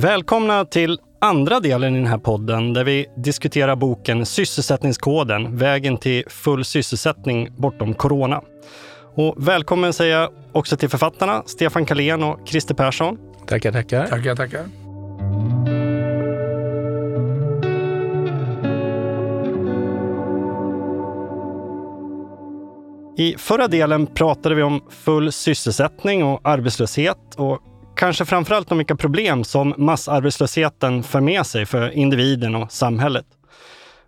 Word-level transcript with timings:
Välkomna 0.00 0.64
till 0.64 0.98
andra 1.20 1.60
delen 1.60 1.94
i 1.94 1.98
den 1.98 2.06
här 2.06 2.18
podden 2.18 2.72
där 2.72 2.84
vi 2.84 3.06
diskuterar 3.16 3.76
boken 3.76 4.26
Sysselsättningskoden, 4.26 5.56
vägen 5.56 5.98
till 5.98 6.24
full 6.28 6.64
sysselsättning 6.64 7.48
bortom 7.56 7.94
corona. 7.94 8.42
Och 9.14 9.34
välkommen 9.48 9.92
säger 9.92 10.16
jag 10.16 10.30
också 10.52 10.76
till 10.76 10.88
författarna 10.88 11.42
Stefan 11.46 11.86
Kalén 11.86 12.22
och 12.22 12.48
Christer 12.48 12.74
Persson. 12.74 13.18
Tackar, 13.46 13.72
tackar. 13.72 14.06
Tackar, 14.06 14.36
tackar. 14.36 14.64
I 23.16 23.34
förra 23.38 23.68
delen 23.68 24.06
pratade 24.06 24.54
vi 24.54 24.62
om 24.62 24.80
full 24.90 25.32
sysselsättning 25.32 26.24
och 26.24 26.40
arbetslöshet 26.44 27.34
och 27.36 27.62
kanske 27.98 28.24
framförallt 28.24 28.72
om 28.72 28.78
vilka 28.78 28.96
problem 28.96 29.44
som 29.44 29.74
massarbetslösheten 29.76 31.02
för 31.02 31.20
med 31.20 31.46
sig 31.46 31.66
för 31.66 31.90
individen 31.90 32.54
och 32.54 32.72
samhället. 32.72 33.26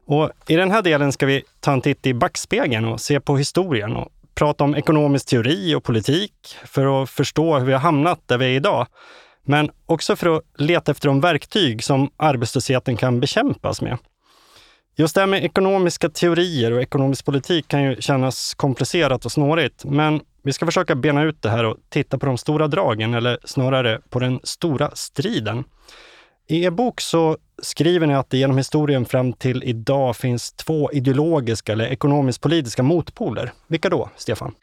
Och 0.07 0.31
I 0.49 0.57
den 0.57 0.71
här 0.71 0.83
delen 0.83 1.13
ska 1.13 1.27
vi 1.27 1.43
ta 1.61 1.73
en 1.73 1.81
titt 1.81 2.07
i 2.07 2.15
backspegeln 2.15 2.85
och 2.85 3.01
se 3.01 3.21
på 3.21 3.37
historien 3.37 3.97
och 3.97 4.09
prata 4.35 4.65
om 4.65 4.75
ekonomisk 4.75 5.29
teori 5.29 5.75
och 5.75 5.85
politik 5.85 6.33
för 6.65 7.03
att 7.03 7.11
förstå 7.11 7.59
hur 7.59 7.67
vi 7.67 7.73
har 7.73 7.81
hamnat 7.81 8.21
där 8.27 8.39
vi 8.39 8.45
är 8.45 8.51
idag. 8.51 8.87
Men 9.45 9.71
också 9.87 10.17
för 10.17 10.37
att 10.37 10.43
leta 10.59 10.93
efter 10.93 11.09
de 11.09 11.21
verktyg 11.21 11.85
som 11.85 12.11
arbetslösheten 12.17 12.97
kan 12.97 13.21
bekämpas 13.21 13.83
med. 13.83 13.99
Just 14.97 15.15
det 15.15 15.21
här 15.21 15.29
med 15.29 15.45
ekonomiska 15.45 16.09
teorier 16.09 16.73
och 16.73 16.83
ekonomisk 16.83 17.25
politik 17.25 17.69
kan 17.69 17.83
ju 17.83 18.01
kännas 18.01 18.55
komplicerat 18.55 19.25
och 19.25 19.33
snårigt, 19.33 19.85
men 19.85 20.21
vi 20.43 20.53
ska 20.53 20.67
försöka 20.67 20.95
bena 20.95 21.23
ut 21.23 21.43
det 21.43 21.51
här 21.51 21.65
och 21.65 21.77
titta 21.89 22.19
på 22.19 22.27
de 22.27 22.39
stora 22.39 22.69
dragen, 22.69 23.15
eller 23.15 23.39
snarare 23.45 24.01
på 24.11 24.19
den 24.19 24.41
stora 24.43 24.91
striden. 24.95 25.65
I 26.47 26.65
er 26.65 26.71
bok 26.71 27.01
så 27.01 27.39
skriver 27.63 28.07
ni 28.07 28.15
att 28.15 28.31
det 28.31 28.39
genom 28.39 28.57
historien 28.57 29.05
fram 29.05 29.33
till 29.33 29.65
idag 29.65 30.17
finns 30.17 30.53
två 30.53 30.93
ideologiska 30.93 31.73
eller 31.73 31.85
ekonomisk-politiska 31.85 32.83
motpoler. 32.83 33.53
Vilka 33.67 33.89
då, 33.89 34.11
Stefan? 34.17 34.55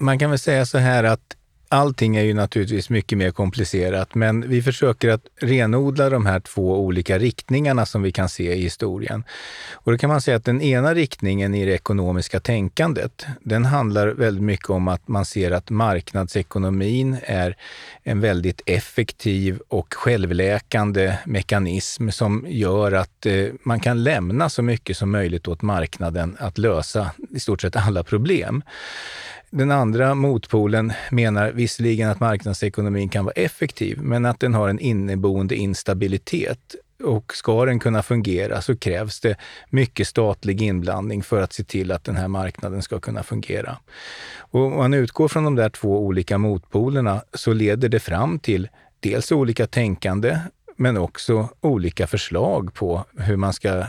Man 0.00 0.18
kan 0.18 0.30
väl 0.30 0.38
säga 0.38 0.66
så 0.66 0.78
här 0.78 1.04
att 1.04 1.36
Allting 1.70 2.16
är 2.16 2.22
ju 2.22 2.34
naturligtvis 2.34 2.90
mycket 2.90 3.18
mer 3.18 3.30
komplicerat, 3.30 4.14
men 4.14 4.48
vi 4.48 4.62
försöker 4.62 5.08
att 5.08 5.26
renodla 5.40 6.10
de 6.10 6.26
här 6.26 6.40
två 6.40 6.80
olika 6.80 7.18
riktningarna 7.18 7.86
som 7.86 8.02
vi 8.02 8.12
kan 8.12 8.28
se 8.28 8.52
i 8.54 8.62
historien. 8.62 9.24
Och 9.72 9.92
då 9.92 9.98
kan 9.98 10.10
man 10.10 10.20
säga 10.20 10.36
att 10.36 10.44
den 10.44 10.62
ena 10.62 10.94
riktningen 10.94 11.54
i 11.54 11.64
det 11.64 11.72
ekonomiska 11.72 12.40
tänkandet, 12.40 13.26
den 13.40 13.64
handlar 13.64 14.08
väldigt 14.08 14.44
mycket 14.44 14.70
om 14.70 14.88
att 14.88 15.08
man 15.08 15.24
ser 15.24 15.50
att 15.50 15.70
marknadsekonomin 15.70 17.16
är 17.22 17.56
en 18.02 18.20
väldigt 18.20 18.62
effektiv 18.66 19.60
och 19.68 19.94
självläkande 19.94 21.14
mekanism 21.24 22.10
som 22.10 22.46
gör 22.48 22.92
att 22.92 23.26
eh, 23.26 23.46
man 23.62 23.80
kan 23.80 24.04
lämna 24.04 24.48
så 24.48 24.62
mycket 24.62 24.96
som 24.96 25.10
möjligt 25.10 25.48
åt 25.48 25.62
marknaden 25.62 26.36
att 26.38 26.58
lösa 26.58 27.10
i 27.30 27.40
stort 27.40 27.60
sett 27.60 27.76
alla 27.76 28.04
problem. 28.04 28.62
Den 29.50 29.70
andra 29.70 30.14
motpolen 30.14 30.92
menar 31.10 31.52
visserligen 31.52 32.10
att 32.10 32.20
marknadsekonomin 32.20 33.08
kan 33.08 33.24
vara 33.24 33.32
effektiv, 33.32 34.02
men 34.02 34.26
att 34.26 34.40
den 34.40 34.54
har 34.54 34.68
en 34.68 34.78
inneboende 34.78 35.56
instabilitet. 35.56 36.74
Och 37.04 37.34
ska 37.34 37.64
den 37.64 37.78
kunna 37.78 38.02
fungera 38.02 38.62
så 38.62 38.76
krävs 38.76 39.20
det 39.20 39.36
mycket 39.70 40.08
statlig 40.08 40.62
inblandning 40.62 41.22
för 41.22 41.42
att 41.42 41.52
se 41.52 41.64
till 41.64 41.92
att 41.92 42.04
den 42.04 42.16
här 42.16 42.28
marknaden 42.28 42.82
ska 42.82 43.00
kunna 43.00 43.22
fungera. 43.22 43.76
Och 44.38 44.60
om 44.60 44.76
man 44.76 44.94
utgår 44.94 45.28
från 45.28 45.44
de 45.44 45.54
där 45.54 45.68
två 45.68 45.98
olika 45.98 46.38
motpolerna 46.38 47.22
så 47.34 47.52
leder 47.52 47.88
det 47.88 48.00
fram 48.00 48.38
till 48.38 48.68
dels 49.00 49.32
olika 49.32 49.66
tänkande 49.66 50.38
men 50.76 50.96
också 50.96 51.48
olika 51.60 52.06
förslag 52.06 52.74
på 52.74 53.04
hur 53.16 53.36
man 53.36 53.52
ska 53.52 53.84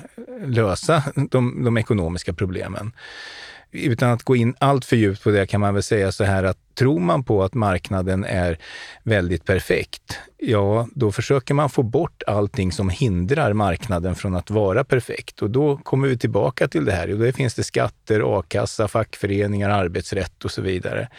lösa 0.46 1.04
de, 1.32 1.64
de 1.64 1.78
ekonomiska 1.78 2.34
problemen 2.34 2.92
utan 3.72 4.10
att 4.10 4.24
gå 4.24 4.36
in 4.36 4.56
allt 4.60 4.86
för 4.86 4.96
djupt 4.96 5.24
på 5.24 5.30
det 5.30 5.48
kan 5.48 5.62
man 5.62 5.74
väl 5.74 5.84
säga 5.84 6.12
så 6.12 6.24
här 6.24 6.44
att 6.44 6.58
tror 6.76 7.00
man 7.00 7.24
på 7.24 7.44
att 7.44 7.54
marknaden 7.54 8.26
är 8.26 8.58
väldigt 9.04 9.46
perfekt, 9.46 10.20
ja, 10.38 10.88
då 10.96 11.12
försöker 11.12 11.54
man 11.54 11.70
få 11.70 11.84
bort 11.84 12.24
allting 12.28 12.72
som 12.72 12.90
hindrar 12.90 13.54
marknaden 13.54 14.16
från 14.16 14.36
att 14.36 14.50
vara 14.50 14.84
perfekt. 14.84 15.42
Och 15.42 15.50
då 15.50 15.78
kommer 15.78 16.08
vi 16.08 16.18
tillbaka 16.18 16.68
till 16.68 16.86
det 16.86 16.92
här. 16.92 17.12
Och 17.12 17.20
då 17.20 17.32
finns 17.32 17.54
det 17.54 17.64
skatter, 17.64 18.40
a-kassa, 18.40 18.88
fackföreningar, 18.88 19.70
arbetsrätt 19.70 20.46
och 20.46 20.52
så 20.52 20.62
vidare. 20.62 21.10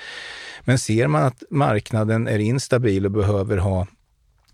Men 0.65 0.79
ser 0.79 1.07
man 1.07 1.23
att 1.23 1.43
marknaden 1.51 2.29
är 2.29 2.39
instabil 2.39 3.05
och 3.07 3.13
behöver 3.13 3.57
ha 3.57 3.87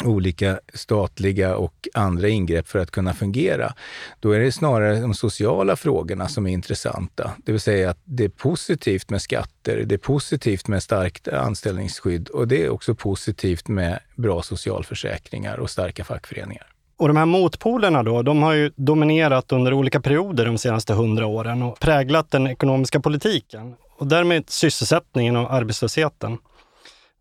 olika 0.05 0.61
statliga 0.75 1.57
och 1.57 1.89
andra 1.95 2.29
ingrepp 2.29 2.69
för 2.69 2.79
att 2.79 2.91
kunna 2.91 3.15
fungera. 3.15 3.75
Då 4.21 4.31
är 4.33 4.41
det 4.41 4.53
snarare 4.53 5.01
de 5.01 5.15
sociala 5.15 5.77
frågorna 5.77 6.29
som 6.29 6.47
är 6.47 6.51
intressanta. 6.51 7.31
Det 7.45 7.53
vill 7.53 7.61
säga 7.61 7.91
att 7.91 8.01
det 8.05 8.25
är 8.25 8.29
positivt 8.29 9.11
med 9.11 9.23
skatter, 9.23 9.85
det 9.87 9.95
är 9.95 9.99
positivt 9.99 10.69
med 10.69 10.83
starkt 10.83 11.29
anställningsskydd 11.29 12.29
och 12.29 12.49
det 12.49 12.65
är 12.65 12.69
också 12.69 12.95
positivt 12.95 13.69
med 13.69 13.99
bra 14.15 14.43
socialförsäkringar 14.43 15.59
och 15.59 15.71
starka 15.71 16.05
fackföreningar. 16.05 16.67
Och 16.99 17.09
de 17.09 17.17
här 17.17 17.27
motpolerna 17.27 18.03
då, 18.03 18.23
de 18.23 18.43
har 18.43 18.53
ju 18.53 18.73
dominerat 18.77 19.53
under 19.53 19.73
olika 19.73 20.01
perioder 20.01 20.47
de 20.47 20.59
senaste 20.59 20.95
hundra 20.95 21.27
åren 21.27 21.63
och 21.63 21.81
präglat 21.81 22.31
den 22.31 22.47
ekonomiska 22.47 23.01
politiken 23.01 23.75
och 23.99 24.07
därmed 24.07 24.51
sysselsättningen 24.51 25.37
och 25.37 25.53
arbetslösheten. 25.53 26.39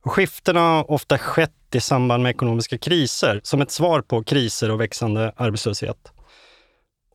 Skiftena 0.06 0.60
har 0.60 0.92
ofta 0.92 1.18
skett 1.18 1.76
i 1.76 1.80
samband 1.80 2.24
med 2.24 2.30
ekonomiska 2.30 2.78
kriser 2.78 3.42
som 3.44 3.62
ett 3.62 3.72
svar 3.72 4.02
på 4.02 4.24
kriser 4.24 4.72
och 4.72 4.82
växande 4.82 5.34
arbetslöshet. 5.36 6.12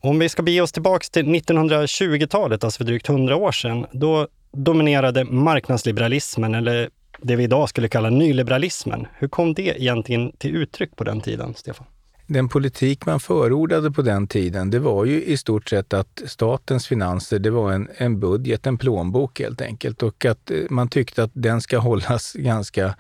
Om 0.01 0.19
vi 0.19 0.29
ska 0.29 0.43
bege 0.43 0.61
oss 0.61 0.73
tillbaka 0.73 1.07
till 1.13 1.27
1920-talet, 1.27 2.65
alltså 2.65 2.79
för 2.79 2.85
drygt 2.85 3.09
100 3.09 3.37
år 3.37 3.53
sedan, 3.53 3.87
då 3.93 4.29
dominerade 4.53 5.25
marknadsliberalismen, 5.25 6.55
eller 6.55 6.91
det 7.23 7.37
vi 7.37 7.45
idag 7.45 7.69
skulle 7.69 7.89
kalla 7.89 8.11
nyliberalismen. 8.11 9.07
Hur 9.19 9.29
kom 9.29 9.55
det 9.55 9.83
egentligen 9.83 10.33
till 10.37 10.57
uttryck 10.57 10.97
på 10.97 11.05
den 11.05 11.21
tiden, 11.21 11.55
Stefan? 11.55 11.87
Den 12.33 12.49
politik 12.49 13.07
man 13.07 13.21
förordade 13.21 13.91
på 13.91 14.03
den 14.03 14.27
tiden, 14.27 14.71
det 14.71 14.79
var 14.79 15.05
ju 15.05 15.25
i 15.25 15.37
stort 15.37 15.69
sett 15.69 15.95
att 15.95 16.23
statens 16.27 16.87
finanser, 16.87 17.39
det 17.39 17.51
var 17.51 17.73
en, 17.73 17.89
en 17.97 18.21
budget, 18.21 18.67
en 18.67 18.79
plånbok 18.79 19.41
helt 19.41 19.61
enkelt. 19.61 20.03
Och 20.03 20.25
att 20.25 20.51
eh, 20.51 20.59
man 20.71 20.89
tyckte 20.89 21.23
att 21.23 21.31
den 21.35 21.61
ska 21.61 21.79
hållas 21.89 22.33
ganska 22.33 22.95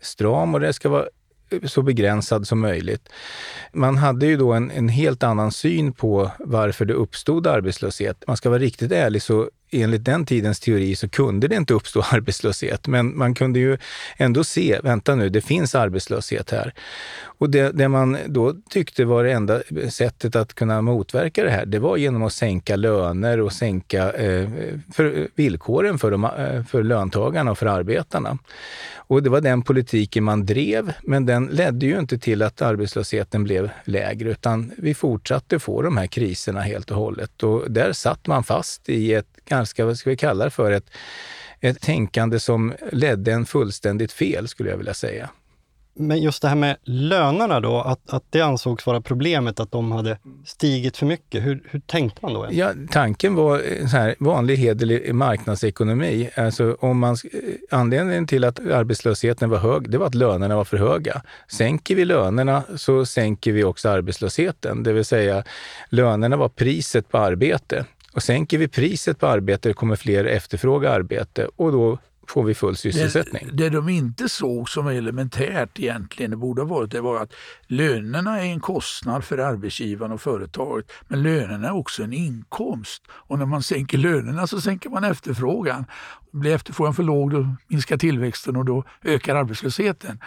stram 0.00 0.54
och 0.54 0.60
det 0.60 0.72
ska 0.72 0.88
vara 0.88 1.06
så 1.64 1.82
begränsad 1.82 2.46
som 2.46 2.60
möjligt. 2.60 3.08
Man 3.72 3.96
hade 3.96 4.26
ju 4.26 4.36
då 4.36 4.52
en, 4.52 4.70
en 4.70 4.88
helt 4.88 5.22
annan 5.22 5.52
syn 5.52 5.92
på 5.92 6.30
varför 6.38 6.84
det 6.84 6.94
uppstod 6.94 7.46
arbetslöshet. 7.46 8.24
Man 8.26 8.36
ska 8.36 8.48
vara 8.48 8.58
riktigt 8.58 8.92
ärlig 8.92 9.22
så 9.22 9.50
enligt 9.70 10.04
den 10.04 10.26
tidens 10.26 10.60
teori 10.60 10.96
så 10.96 11.08
kunde 11.08 11.48
det 11.48 11.56
inte 11.56 11.74
uppstå 11.74 12.02
arbetslöshet, 12.12 12.86
men 12.86 13.18
man 13.18 13.34
kunde 13.34 13.58
ju 13.58 13.78
ändå 14.16 14.44
se, 14.44 14.80
vänta 14.82 15.14
nu, 15.14 15.28
det 15.28 15.40
finns 15.40 15.74
arbetslöshet 15.74 16.50
här. 16.50 16.74
Och 17.38 17.50
det, 17.50 17.72
det, 17.72 17.88
man 17.88 18.18
då 18.26 18.54
tyckte 18.70 19.04
var 19.04 19.24
det 19.24 19.32
enda 19.32 19.60
sättet 19.90 20.36
att 20.36 20.54
kunna 20.54 20.82
motverka 20.82 21.44
det 21.44 21.50
här, 21.50 21.66
det 21.66 21.78
var 21.78 21.96
genom 21.96 22.22
att 22.22 22.32
sänka 22.32 22.76
löner 22.76 23.40
och 23.40 23.52
sänka 23.52 24.12
eh, 24.12 24.48
för 24.94 25.28
villkoren 25.34 25.98
för, 25.98 26.10
de, 26.10 26.24
eh, 26.24 26.64
för 26.64 26.82
löntagarna 26.82 27.50
och 27.50 27.58
för 27.58 27.66
arbetarna. 27.66 28.38
Och 29.08 29.22
det 29.22 29.30
var 29.30 29.40
den 29.40 29.62
politiken 29.62 30.24
man 30.24 30.46
drev, 30.46 30.92
men 31.02 31.26
den 31.26 31.46
ledde 31.46 31.86
ju 31.86 31.98
inte 31.98 32.18
till 32.18 32.42
att 32.42 32.62
arbetslösheten 32.62 33.44
blev 33.44 33.70
lägre, 33.84 34.30
utan 34.30 34.72
vi 34.78 34.94
fortsatte 34.94 35.58
få 35.58 35.82
de 35.82 35.96
här 35.96 36.06
kriserna 36.06 36.60
helt 36.60 36.90
och 36.90 36.96
hållet. 36.96 37.42
Och 37.42 37.70
där 37.70 37.92
satt 37.92 38.26
man 38.26 38.44
fast 38.44 38.88
i 38.88 39.14
ett 39.14 39.36
ganska, 39.48 39.84
vad 39.84 39.98
ska 39.98 40.10
vi 40.10 40.16
kalla 40.16 40.44
det 40.44 40.50
för, 40.50 40.70
ett, 40.70 40.90
ett 41.60 41.80
tänkande 41.80 42.40
som 42.40 42.74
ledde 42.92 43.32
en 43.32 43.46
fullständigt 43.46 44.12
fel, 44.12 44.48
skulle 44.48 44.70
jag 44.70 44.76
vilja 44.76 44.94
säga. 44.94 45.30
Men 45.98 46.22
just 46.22 46.42
det 46.42 46.48
här 46.48 46.56
med 46.56 46.76
lönerna 46.84 47.60
då, 47.60 47.80
att, 47.80 48.12
att 48.12 48.24
det 48.30 48.40
ansågs 48.40 48.86
vara 48.86 49.00
problemet, 49.00 49.60
att 49.60 49.72
de 49.72 49.92
hade 49.92 50.18
stigit 50.44 50.96
för 50.96 51.06
mycket. 51.06 51.44
Hur, 51.44 51.62
hur 51.70 51.80
tänkte 51.80 52.18
man 52.22 52.34
då? 52.34 52.48
Ja, 52.50 52.72
tanken 52.90 53.34
var 53.34 53.62
så 53.80 53.96
här, 53.96 54.14
vanlig 54.18 54.56
hederlig 54.56 55.14
marknadsekonomi. 55.14 56.30
Alltså 56.36 56.76
om 56.80 56.98
man, 56.98 57.16
anledningen 57.70 58.26
till 58.26 58.44
att 58.44 58.60
arbetslösheten 58.60 59.50
var 59.50 59.58
hög, 59.58 59.90
det 59.90 59.98
var 59.98 60.06
att 60.06 60.14
lönerna 60.14 60.56
var 60.56 60.64
för 60.64 60.76
höga. 60.76 61.22
Sänker 61.48 61.94
vi 61.94 62.04
lönerna 62.04 62.62
så 62.76 63.06
sänker 63.06 63.52
vi 63.52 63.64
också 63.64 63.88
arbetslösheten. 63.88 64.82
Det 64.82 64.92
vill 64.92 65.04
säga, 65.04 65.44
lönerna 65.88 66.36
var 66.36 66.48
priset 66.48 67.08
på 67.08 67.18
arbete. 67.18 67.84
Och 68.12 68.22
sänker 68.22 68.58
vi 68.58 68.68
priset 68.68 69.18
på 69.18 69.26
arbete 69.26 69.72
kommer 69.72 69.96
fler 69.96 70.24
efterfråga 70.24 70.90
arbete 70.90 71.48
och 71.56 71.72
då 71.72 71.98
får 72.28 72.44
vi 72.44 72.54
full 72.54 72.76
sysselsättning. 72.76 73.48
Det, 73.52 73.68
det 73.68 73.70
de 73.70 73.88
inte 73.88 74.28
såg 74.28 74.68
som 74.68 74.86
elementärt 74.86 75.78
egentligen, 75.78 76.30
det 76.30 76.36
borde 76.36 76.62
ha 76.62 76.68
varit, 76.68 76.90
det 76.90 77.00
var 77.00 77.22
att 77.22 77.32
lönerna 77.66 78.40
är 78.40 78.46
en 78.46 78.60
kostnad 78.60 79.24
för 79.24 79.38
arbetsgivaren 79.38 80.12
och 80.12 80.20
företaget, 80.20 80.92
men 81.08 81.22
lönerna 81.22 81.68
är 81.68 81.74
också 81.74 82.02
en 82.02 82.12
inkomst. 82.12 83.02
Och 83.10 83.38
när 83.38 83.46
man 83.46 83.62
sänker 83.62 83.98
lönerna 83.98 84.46
så 84.46 84.60
sänker 84.60 84.90
man 84.90 85.04
efterfrågan. 85.04 85.84
Blir 86.30 86.54
efterfrågan 86.54 86.94
för 86.94 87.02
låg 87.02 87.30
då 87.30 87.54
minskar 87.68 87.96
tillväxten 87.96 88.56
och 88.56 88.64
då 88.64 88.84
ökar 89.04 89.34
arbetslösheten. 89.36 90.20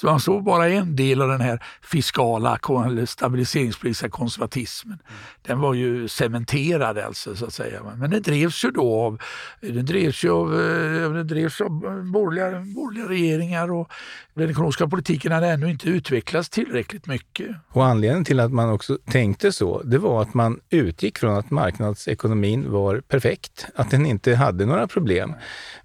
Så 0.00 0.06
man 0.06 0.20
såg 0.20 0.44
bara 0.44 0.68
en 0.68 0.96
del 0.96 1.22
av 1.22 1.28
den 1.28 1.40
här 1.40 1.62
fiskala 1.82 2.58
eller 2.86 3.06
stabiliseringspolitiska 3.06 4.08
konservatismen. 4.08 4.98
Den 5.42 5.60
var 5.60 5.74
ju 5.74 6.08
cementerad 6.08 6.98
alltså, 6.98 7.36
så 7.36 7.46
att 7.46 7.52
säga. 7.52 7.80
Men 7.96 8.10
den 8.10 8.22
drevs 8.22 8.64
ju 8.64 8.70
då 8.70 9.00
av, 9.00 9.18
den 9.60 9.86
drevs 9.86 10.24
ju 10.24 10.30
av, 10.30 10.54
eh, 10.54 11.12
den 11.12 11.26
drevs 11.26 11.60
av 11.60 11.70
borgerliga, 12.12 12.60
borgerliga 12.60 13.08
regeringar 13.08 13.72
och 13.72 13.92
den 14.34 14.50
ekonomiska 14.50 14.88
politiken 14.88 15.32
hade 15.32 15.48
ännu 15.48 15.70
inte 15.70 15.88
utvecklats 15.88 16.48
tillräckligt 16.48 17.06
mycket. 17.06 17.56
Och 17.68 17.86
anledningen 17.86 18.24
till 18.24 18.40
att 18.40 18.52
man 18.52 18.70
också 18.70 18.98
tänkte 19.10 19.52
så, 19.52 19.82
det 19.82 19.98
var 19.98 20.22
att 20.22 20.34
man 20.34 20.60
utgick 20.70 21.18
från 21.18 21.36
att 21.36 21.50
marknadsekonomin 21.50 22.70
var 22.70 23.00
perfekt, 23.00 23.66
att 23.74 23.90
den 23.90 24.06
inte 24.06 24.34
hade 24.34 24.66
några 24.66 24.86
problem. 24.86 25.34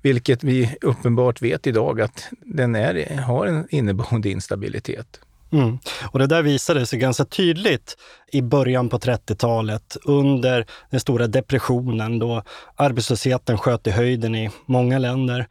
Vilket 0.02 0.44
vi 0.44 0.76
uppenbart 0.82 1.42
vet 1.42 1.68
idag 1.68 2.02
att 2.02 2.30
den 2.46 2.76
är, 2.76 3.18
har 3.18 3.46
en 3.46 3.68
innebörd 3.70 4.01
inneboende 4.02 4.30
instabilitet. 4.30 5.20
Mm. 5.54 5.80
Och 6.12 6.20
det 6.20 6.28
där 6.28 6.42
visade 6.44 6.86
sig 6.86 7.00
ganska 7.00 7.26
tydligt 7.26 7.98
i 8.32 8.42
början 8.42 8.90
på 8.90 8.98
30-talet 8.98 9.98
under 10.04 10.66
den 10.90 11.00
stora 11.00 11.28
depressionen 11.28 12.20
då 12.20 12.44
arbetslösheten 12.76 13.58
sköt 13.58 13.88
i 13.88 13.92
höjden 13.92 14.36
i 14.36 14.50
många 14.66 15.00
länder. 15.00 15.48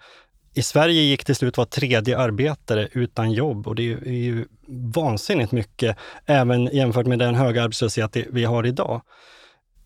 I 0.55 0.62
Sverige 0.62 1.02
gick 1.02 1.25
till 1.25 1.35
slut 1.35 1.56
var 1.56 1.64
tredje 1.64 2.19
arbetare 2.19 2.88
utan 2.93 3.32
jobb 3.32 3.69
och 3.69 3.75
det 3.75 3.93
är 3.93 4.12
ju, 4.12 4.47
vansinnigt 4.94 5.52
mycket 5.52 5.97
även 6.26 6.67
jämfört 6.67 7.06
med 7.06 7.19
den 7.19 7.35
höga 7.35 7.62
arbetslöshet 7.62 8.17
vi 8.31 8.44
har 8.44 8.67
idag. 8.67 9.02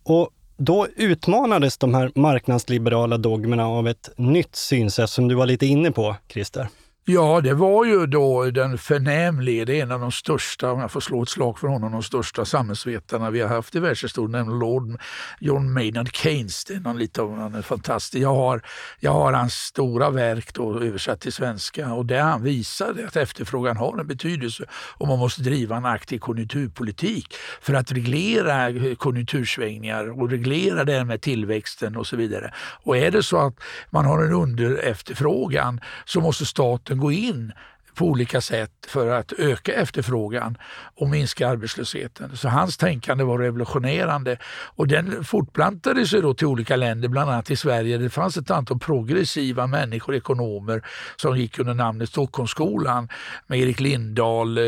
Och 0.05 0.31
då 0.57 0.87
utmanades 0.97 1.79
de 1.79 1.95
här 1.95 2.13
marknadsliberala 2.15 3.19
dogmerna 3.19 3.67
av 3.67 3.89
ett 3.89 4.11
nytt 4.17 4.57
synsätt 4.57 5.11
som 5.11 5.29
du 5.29 5.35
var 5.35 5.47
lite 5.47 5.67
inne 5.67 5.91
på, 5.91 6.17
Christer. 6.29 6.69
Ja, 7.07 7.41
det 7.41 7.55
var 7.55 7.85
ju 7.85 8.07
då 8.07 8.51
den 8.51 8.79
förnämlige, 8.79 9.83
en 9.83 9.93
av 9.93 10.01
de 10.01 10.13
största, 10.13 10.73
om 10.73 10.81
jag 10.81 10.91
får 10.91 11.01
slå 11.01 11.23
ett 11.23 11.29
slag 11.29 11.59
för 11.59 11.69
honom, 11.69 11.93
de 11.93 12.03
största 12.03 12.45
samhällsvetarna 12.45 13.31
vi 13.31 13.41
har 13.41 13.49
haft 13.49 13.75
i 13.75 13.81
världshistorien, 13.81 14.33
nämligen 14.33 14.59
Lord 14.59 15.01
John 15.41 15.73
Maynard 15.73 16.17
Keynes. 16.17 16.65
Det 16.65 16.75
är 16.75 16.81
någon 16.81 16.99
lite 16.99 17.23
av, 17.23 17.39
han 17.39 17.55
är 17.55 17.63
fantastisk. 17.63 18.23
Jag 18.23 18.35
har, 18.35 18.63
jag 19.01 19.13
har 19.13 19.33
hans 19.33 19.55
stora 19.55 20.11
verk 20.11 20.55
då 20.55 20.81
översatt 20.81 21.21
till 21.21 21.33
svenska 21.33 21.93
och 21.95 22.07
där 22.07 22.21
han 22.21 22.43
visade 22.43 23.07
att 23.07 23.17
efterfrågan 23.17 23.77
har 23.77 23.99
en 24.01 24.07
betydelse 24.07 24.65
och 24.73 25.09
man 25.09 25.19
måste 25.19 25.43
driva 25.43 25.77
en 25.77 25.87
aktiv 25.87 26.19
konjunkturpolitik 26.19 27.35
för 27.61 27.75
att 27.75 27.93
reglera 27.93 28.95
konjunktursvängningar 28.97 30.23
och 30.23 30.31
reglera 30.31 30.85
det 30.85 31.05
med 31.05 31.21
tillväxten 31.21 31.97
och 31.97 32.07
så 32.07 32.17
vidare. 32.17 32.55
Och 32.83 32.97
är 32.97 33.11
det 33.11 33.23
så 33.23 33.39
att 33.39 33.55
man 33.91 34.05
har 34.05 34.23
en 34.25 34.33
underefterfrågan 34.33 35.81
så 36.05 36.21
måste 36.21 36.47
staten 36.47 36.94
gå 36.99 37.13
in 37.13 37.53
på 37.95 38.07
olika 38.07 38.41
sätt 38.41 38.71
för 38.87 39.11
att 39.11 39.33
öka 39.33 39.73
efterfrågan 39.73 40.59
och 40.95 41.09
minska 41.09 41.49
arbetslösheten. 41.49 42.37
Så 42.37 42.49
hans 42.49 42.77
tänkande 42.77 43.25
var 43.25 43.39
revolutionerande 43.39 44.37
och 44.77 44.89
den 44.89 45.25
fortplantade 45.25 46.07
sig 46.07 46.23
då 46.23 46.35
till 46.35 46.47
olika 46.47 46.77
länder, 46.77 47.09
bland 47.09 47.31
annat 47.31 47.51
i 47.51 47.57
Sverige. 47.57 47.99
Det 47.99 48.11
fanns 48.11 48.37
ett 48.37 48.51
antal 48.51 48.79
progressiva 48.79 49.67
människor, 49.67 50.15
ekonomer, 50.15 50.83
som 51.17 51.37
gick 51.37 51.59
under 51.59 51.75
namnet 51.75 52.09
Stockholmsskolan 52.09 53.09
med 53.47 53.61
Erik 53.61 53.81
Lindahl, 53.81 54.59
eh, 54.59 54.65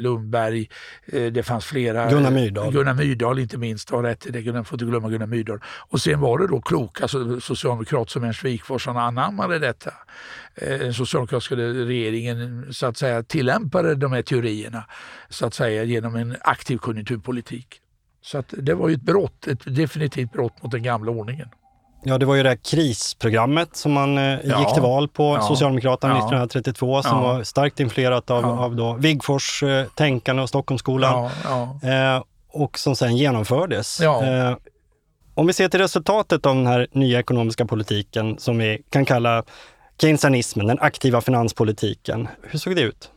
Lundberg, 0.00 0.68
eh, 1.06 1.24
det 1.24 1.42
fanns 1.42 1.64
flera. 1.64 2.10
Gunnar 2.10 2.30
Myrdal. 2.30 2.72
Gunnar 2.72 2.94
Myrdal 2.94 3.38
inte 3.38 3.58
minst, 3.58 3.90
har 3.90 4.02
rätt 4.02 4.26
i 4.26 4.30
det, 4.30 4.64
får 4.64 4.76
inte 4.76 4.84
glömma 4.84 5.08
Gunnar 5.08 5.26
Myrdal. 5.26 5.60
Och 5.64 6.00
sen 6.00 6.20
var 6.20 6.38
det 6.38 6.46
då 6.46 6.60
kloka 6.60 7.08
socialdemokrater 7.40 8.10
som 8.10 8.24
Ernst 8.24 8.44
Wigforss 8.44 8.84
som 8.84 8.96
anammade 8.96 9.58
detta. 9.58 9.92
Eh, 10.60 10.78
den 10.78 10.94
socialdemokratiska 10.94 11.56
regeringen 11.56 12.66
så 12.72 12.86
att 12.86 12.96
säga 12.96 13.22
tillämpade 13.22 13.94
de 13.94 14.12
här 14.12 14.22
teorierna 14.22 14.84
så 15.28 15.46
att 15.46 15.54
säga 15.54 15.84
genom 15.84 16.16
en 16.16 16.36
aktiv 16.40 16.78
konjunkturpolitik. 16.78 17.66
Så 18.22 18.38
att 18.38 18.54
det 18.58 18.74
var 18.74 18.88
ju 18.88 18.94
ett 18.94 19.02
brott, 19.02 19.46
ett 19.46 19.76
definitivt 19.76 20.32
brott 20.32 20.62
mot 20.62 20.72
den 20.72 20.82
gamla 20.82 21.10
ordningen. 21.10 21.48
Ja, 22.04 22.18
det 22.18 22.26
var 22.26 22.34
ju 22.34 22.42
det 22.42 22.48
här 22.48 22.56
krisprogrammet 22.56 23.76
som 23.76 23.92
man 23.92 24.18
eh, 24.18 24.24
ja. 24.24 24.60
gick 24.60 24.72
till 24.72 24.82
val 24.82 25.08
på, 25.08 25.36
ja. 25.36 25.42
Socialdemokraterna 25.42 26.12
ja. 26.12 26.18
1932, 26.18 27.02
som 27.02 27.22
var 27.22 27.42
starkt 27.42 27.80
influerat 27.80 28.30
av, 28.30 28.44
av 28.44 28.76
då 28.76 28.94
Wigfors 28.94 29.62
eh, 29.62 29.86
tänkande 29.86 30.42
och 30.42 30.48
Stockholmsskolan. 30.48 31.24
Eh, 31.24 32.22
och 32.52 32.78
som 32.78 32.96
sen 32.96 33.16
genomfördes. 33.16 34.00
Eh, 34.00 34.56
om 35.34 35.46
vi 35.46 35.52
ser 35.52 35.68
till 35.68 35.80
resultatet 35.80 36.46
av 36.46 36.54
den 36.54 36.66
här 36.66 36.86
nya 36.92 37.18
ekonomiska 37.18 37.66
politiken 37.66 38.38
som 38.38 38.58
vi 38.58 38.82
kan 38.90 39.04
kalla 39.04 39.44
keynesianismen, 40.00 40.66
den 40.66 40.78
aktiva 40.80 41.20
finanspolitiken. 41.20 42.28
Hur 42.42 42.58
såg 42.58 42.76
det 42.76 42.82
ut? 42.82 43.10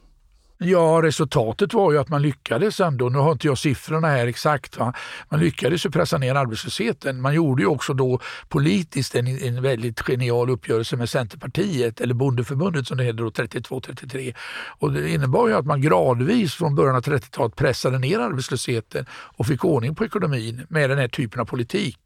Ja, 0.57 0.99
resultatet 1.03 1.73
var 1.73 1.91
ju 1.91 1.97
att 1.97 2.09
man 2.09 2.21
lyckades 2.21 2.79
ändå. 2.79 3.09
Nu 3.09 3.17
har 3.17 3.31
inte 3.31 3.47
jag 3.47 3.57
siffrorna 3.57 4.07
här 4.07 4.27
exakt. 4.27 4.77
Va? 4.77 4.93
Man 5.29 5.39
lyckades 5.39 5.85
ju 5.85 5.89
pressa 5.89 6.17
ner 6.17 6.35
arbetslösheten. 6.35 7.21
Man 7.21 7.33
gjorde 7.33 7.61
ju 7.61 7.67
också 7.67 7.93
då 7.93 8.19
politiskt 8.49 9.15
en, 9.15 9.27
en 9.27 9.61
väldigt 9.61 10.01
genial 10.01 10.49
uppgörelse 10.49 10.95
med 10.95 11.09
Centerpartiet, 11.09 12.01
eller 12.01 12.13
Bondeförbundet 12.13 12.87
som 12.87 12.97
det 12.97 13.03
heter 13.03 13.17
då, 13.17 13.29
32-33. 13.29 14.35
Och 14.79 14.93
det 14.93 15.09
innebar 15.09 15.47
ju 15.47 15.53
att 15.53 15.65
man 15.65 15.81
gradvis 15.81 16.53
från 16.53 16.75
början 16.75 16.95
av 16.95 17.01
30-talet 17.01 17.55
pressade 17.55 17.99
ner 17.99 18.19
arbetslösheten 18.19 19.05
och 19.11 19.47
fick 19.47 19.65
ordning 19.65 19.95
på 19.95 20.05
ekonomin 20.05 20.65
med 20.69 20.89
den 20.89 20.99
här 20.99 21.07
typen 21.07 21.41
av 21.41 21.45
politik. 21.45 21.99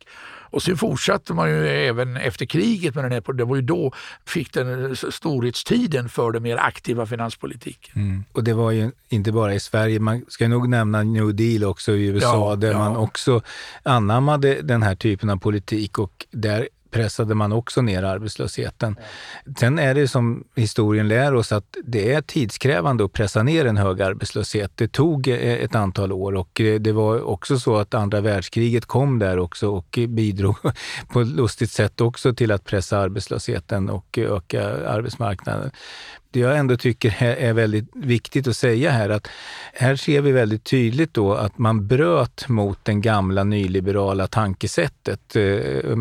Och 0.50 0.64
sen 0.64 0.78
fortsatte 0.78 1.34
man 1.34 1.50
ju 1.50 1.68
även 1.68 2.18
efter 2.18 2.46
kriget 2.46 2.96
med 2.96 3.04
den 3.04 3.12
här, 3.12 3.34
det 3.34 3.46
var 3.46 3.56
ju 3.56 3.62
då 3.62 3.92
fick 4.26 4.54
den 4.54 4.96
storhetstiden 4.96 6.10
för 6.10 6.32
den 6.32 6.44
mer 6.44 6.58
aktiva 6.58 7.06
finanspolitiken. 7.06 8.02
Mm. 8.02 8.24
Och 8.32 8.44
det 8.44 8.54
var 8.54 8.72
ju 8.72 8.92
inte 9.10 9.32
bara 9.32 9.54
i 9.54 9.60
Sverige, 9.60 10.00
man 10.00 10.26
ska 10.28 10.48
nog 10.48 10.70
nämna 10.70 11.04
New 11.04 11.36
Deal 11.36 11.64
också 11.64 11.92
i 11.92 12.06
USA, 12.06 12.50
ja, 12.50 12.56
där 12.56 12.72
ja. 12.72 12.78
man 12.78 12.98
också 12.98 13.42
anammade 13.84 14.62
den 14.62 14.84
här 14.84 14.96
typen 14.96 15.30
av 15.30 15.38
politik 15.38 16.00
och 16.00 16.26
där 16.32 16.68
pressade 16.92 17.36
man 17.36 17.52
också 17.52 17.82
ner 17.82 18.04
arbetslösheten. 18.04 18.96
Sen 19.60 19.80
är 19.80 19.96
det 19.96 20.08
som 20.08 20.44
historien 20.56 21.08
lär 21.08 21.36
oss 21.36 21.52
att 21.52 21.78
det 21.84 22.14
är 22.14 22.22
tidskrävande 22.22 23.06
att 23.06 23.14
pressa 23.14 23.44
ner 23.44 23.66
en 23.66 23.78
hög 23.78 24.02
arbetslöshet. 24.02 24.72
Det 24.76 24.88
tog 24.88 25.28
eh, 25.28 25.36
ett 25.38 25.76
antal 25.76 26.12
år 26.12 26.36
och 26.36 26.62
eh, 26.62 26.80
det 26.80 26.92
var 26.92 27.22
också 27.22 27.60
så 27.60 27.78
att 27.78 27.94
andra 27.94 28.22
världskriget 28.22 28.86
kom 28.86 29.20
där 29.20 29.40
också 29.40 29.70
och 29.70 30.00
bidrog 30.08 30.56
på 31.14 31.22
ett 31.22 31.28
lustigt 31.28 31.72
sätt 31.72 32.02
också 32.02 32.34
till 32.34 32.52
att 32.52 32.64
pressa 32.66 32.98
arbetslösheten 32.98 33.90
och 33.90 34.18
öka 34.18 34.88
arbetsmarknaden 34.88 35.72
det 36.38 36.42
jag 36.42 36.58
ändå 36.58 36.78
tycker 36.78 37.24
är 37.24 37.54
väldigt 37.54 37.90
viktigt 37.94 38.48
att 38.48 38.58
säga 38.58 38.92
här, 38.92 39.10
att 39.10 39.28
här 39.74 39.96
ser 39.96 40.22
vi 40.22 40.32
väldigt 40.32 40.64
tydligt 40.64 41.14
då 41.14 41.34
att 41.34 41.58
man 41.58 41.88
bröt 41.88 42.48
mot 42.48 42.86
den 42.86 43.02
gamla 43.02 43.44
nyliberala 43.44 44.28
tankesättet, 44.28 45.36
eh, 45.36 45.42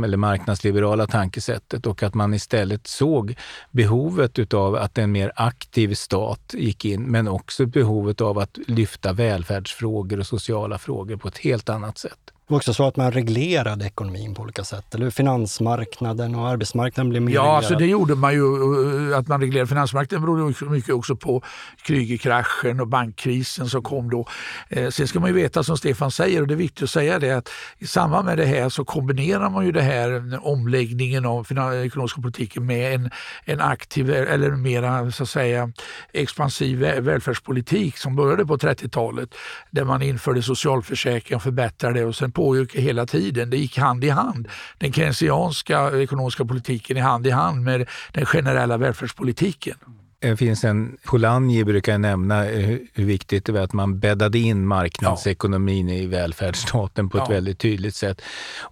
eller 0.05 0.16
marknadsliberala 0.16 1.07
tankesättet 1.07 1.87
och 1.87 2.02
att 2.02 2.14
man 2.14 2.35
istället 2.35 2.87
såg 2.87 3.35
behovet 3.71 4.38
utav 4.38 4.75
att 4.75 4.99
en 4.99 5.12
mer 5.12 5.33
aktiv 5.37 5.95
stat 5.95 6.55
gick 6.59 6.85
in, 6.85 7.02
men 7.02 7.28
också 7.28 7.66
behovet 7.66 8.21
av 8.21 8.38
att 8.38 8.59
lyfta 8.66 9.12
välfärdsfrågor 9.12 10.21
och 10.21 10.26
sociala 10.26 10.78
frågor 10.78 11.16
på 11.16 11.28
ett 11.28 11.38
helt 11.38 11.69
annat 11.69 11.99
sätt. 11.99 12.36
Det 12.49 12.53
var 12.53 12.57
också 12.57 12.75
så 12.75 12.87
att 12.87 12.97
man 12.97 13.12
reglerade 13.12 13.85
ekonomin 13.87 14.35
på 14.35 14.43
olika 14.43 14.65
sätt, 14.65 14.95
eller 14.95 15.11
Finansmarknaden 15.11 16.35
och 16.35 16.49
arbetsmarknaden 16.49 17.11
blev 17.11 17.23
mer 17.23 17.33
Ja, 17.35 17.41
reglerad. 17.41 17.57
alltså 17.57 17.75
det 17.75 17.87
gjorde 17.87 18.15
man 18.15 18.33
ju. 18.35 19.11
Eh, 19.12 19.19
att 19.19 19.29
man 19.29 19.41
reglerade 19.41 19.69
finansmarknaden 19.69 20.26
berodde 20.26 20.71
mycket 20.71 20.95
också 20.95 21.17
på 21.17 21.43
Krügerkraschen 21.87 22.81
och 22.81 22.88
bankkrisen 22.88 23.69
som 23.69 23.83
kom 23.83 24.11
då. 24.11 24.26
Eh, 24.69 24.88
sen 24.91 25.09
ska 25.09 25.21
man 25.21 25.29
ju 25.29 25.35
veta 25.35 25.62
som 25.62 25.76
Stefan 25.76 26.11
säger, 26.11 26.41
och 26.41 26.47
det 26.47 26.55
är 26.55 26.57
viktigt 26.57 26.83
att 26.83 26.91
säga 26.91 27.19
det, 27.19 27.31
att 27.31 27.49
i 27.79 27.87
samband 27.87 28.26
med 28.26 28.38
det 28.38 28.45
här 28.47 28.69
så 28.69 28.85
kombinerar 28.85 29.50
man 29.50 29.65
ju 29.67 29.73
det 29.73 29.83
här 29.83 30.38
omläggningen 30.47 31.26
av 31.26 31.47
ekonomiska 31.85 32.21
politiken 32.21 32.67
med 32.67 32.95
en, 32.95 33.11
en 33.45 33.61
aktiv 33.61 34.11
eller 34.11 34.50
mera 34.50 35.11
så 35.12 35.23
att 35.23 35.29
säga 35.29 35.73
expansiv 36.12 36.79
välfärdspolitik 36.79 37.99
som 37.99 38.17
började 38.17 38.47
på 38.47 38.57
30-talet 38.57 39.35
där 39.71 39.85
man 39.85 40.03
införde 40.03 40.43
socialförsäkringar 40.43 41.37
och 41.37 41.43
förbättrade 41.43 42.05
och 42.05 42.15
sen 42.17 42.33
pågick 42.37 42.75
hela 42.75 43.07
tiden. 43.07 43.50
Det 43.50 43.57
gick 43.57 43.78
hand 43.78 44.05
i 44.05 44.09
hand. 44.09 44.49
Den 44.78 44.93
keynesianska 44.93 46.00
ekonomiska 46.00 46.45
politiken 46.45 46.97
i 46.97 47.00
hand 47.00 47.26
i 47.26 47.31
hand 47.31 47.62
med 47.62 47.88
den 48.12 48.26
generella 48.26 48.76
välfärdspolitiken. 48.76 49.76
Det 50.19 50.37
finns 50.37 50.64
en, 50.64 50.97
Polanyi 51.05 51.64
brukar 51.64 51.99
nämna 51.99 52.43
hur 52.43 53.05
viktigt 53.05 53.45
det 53.45 53.52
är 53.52 53.62
att 53.62 53.73
man 53.73 53.99
bäddade 53.99 54.38
in 54.38 54.66
marknadsekonomin 54.66 55.88
ja. 55.88 55.95
i 55.95 56.07
välfärdsstaten 56.07 57.09
på 57.09 57.19
ett 57.19 57.25
ja. 57.28 57.35
väldigt 57.35 57.59
tydligt 57.59 57.95
sätt. 57.95 58.23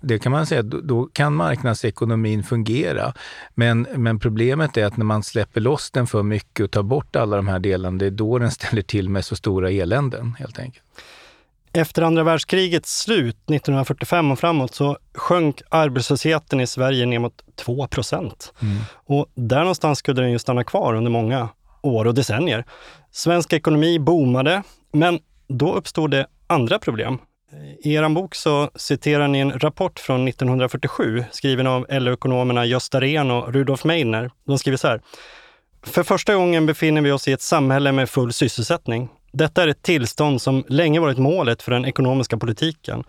Det 0.00 0.18
kan 0.18 0.32
man 0.32 0.46
säga, 0.46 0.62
då, 0.62 0.80
då 0.80 1.08
kan 1.12 1.34
marknadsekonomin 1.34 2.42
fungera. 2.42 3.14
Men, 3.54 3.86
men 3.96 4.18
problemet 4.18 4.76
är 4.76 4.86
att 4.86 4.96
när 4.96 5.04
man 5.04 5.22
släpper 5.22 5.60
loss 5.60 5.90
den 5.90 6.06
för 6.06 6.22
mycket 6.22 6.64
och 6.64 6.70
tar 6.70 6.82
bort 6.82 7.16
alla 7.16 7.36
de 7.36 7.48
här 7.48 7.58
delarna, 7.58 7.98
det 7.98 8.06
är 8.06 8.10
då 8.10 8.38
den 8.38 8.50
ställer 8.50 8.82
till 8.82 9.08
med 9.08 9.24
så 9.24 9.36
stora 9.36 9.70
eländen 9.70 10.36
helt 10.38 10.58
enkelt. 10.58 10.84
Efter 11.76 12.02
andra 12.02 12.22
världskrigets 12.22 13.00
slut, 13.00 13.36
1945 13.36 14.30
och 14.30 14.38
framåt, 14.38 14.74
så 14.74 14.98
sjönk 15.14 15.62
arbetslösheten 15.68 16.60
i 16.60 16.66
Sverige 16.66 17.06
ner 17.06 17.18
mot 17.18 17.42
2 17.56 17.86
procent. 17.86 18.52
Mm. 18.62 18.76
Och 19.06 19.26
där 19.34 19.58
någonstans 19.58 19.98
skulle 19.98 20.22
den 20.22 20.30
ju 20.30 20.38
stanna 20.38 20.64
kvar 20.64 20.94
under 20.94 21.10
många 21.10 21.48
år 21.82 22.04
och 22.04 22.14
decennier. 22.14 22.64
Svensk 23.10 23.52
ekonomi 23.52 23.98
boomade, 23.98 24.62
men 24.92 25.18
då 25.48 25.74
uppstod 25.74 26.10
det 26.10 26.26
andra 26.46 26.78
problem. 26.78 27.18
I 27.82 27.94
er 27.94 28.08
bok 28.08 28.34
så 28.34 28.70
citerar 28.74 29.28
ni 29.28 29.38
en 29.38 29.58
rapport 29.58 29.98
från 29.98 30.28
1947 30.28 31.24
skriven 31.30 31.66
av 31.66 31.86
LO-ekonomerna 31.90 32.64
Gösta 32.64 33.00
Rehn 33.00 33.30
och 33.30 33.52
Rudolf 33.52 33.84
Meidner. 33.84 34.30
De 34.46 34.58
skriver 34.58 34.76
så 34.76 34.88
här. 34.88 35.00
För 35.86 36.02
första 36.02 36.34
gången 36.34 36.66
befinner 36.66 37.00
vi 37.00 37.12
oss 37.12 37.28
i 37.28 37.32
ett 37.32 37.42
samhälle 37.42 37.92
med 37.92 38.10
full 38.10 38.32
sysselsättning. 38.32 39.08
Detta 39.34 39.62
är 39.62 39.68
ett 39.68 39.82
tillstånd 39.82 40.42
som 40.42 40.64
länge 40.68 41.00
varit 41.00 41.18
målet 41.18 41.62
för 41.62 41.72
den 41.72 41.84
ekonomiska 41.84 42.36
politiken. 42.36 43.04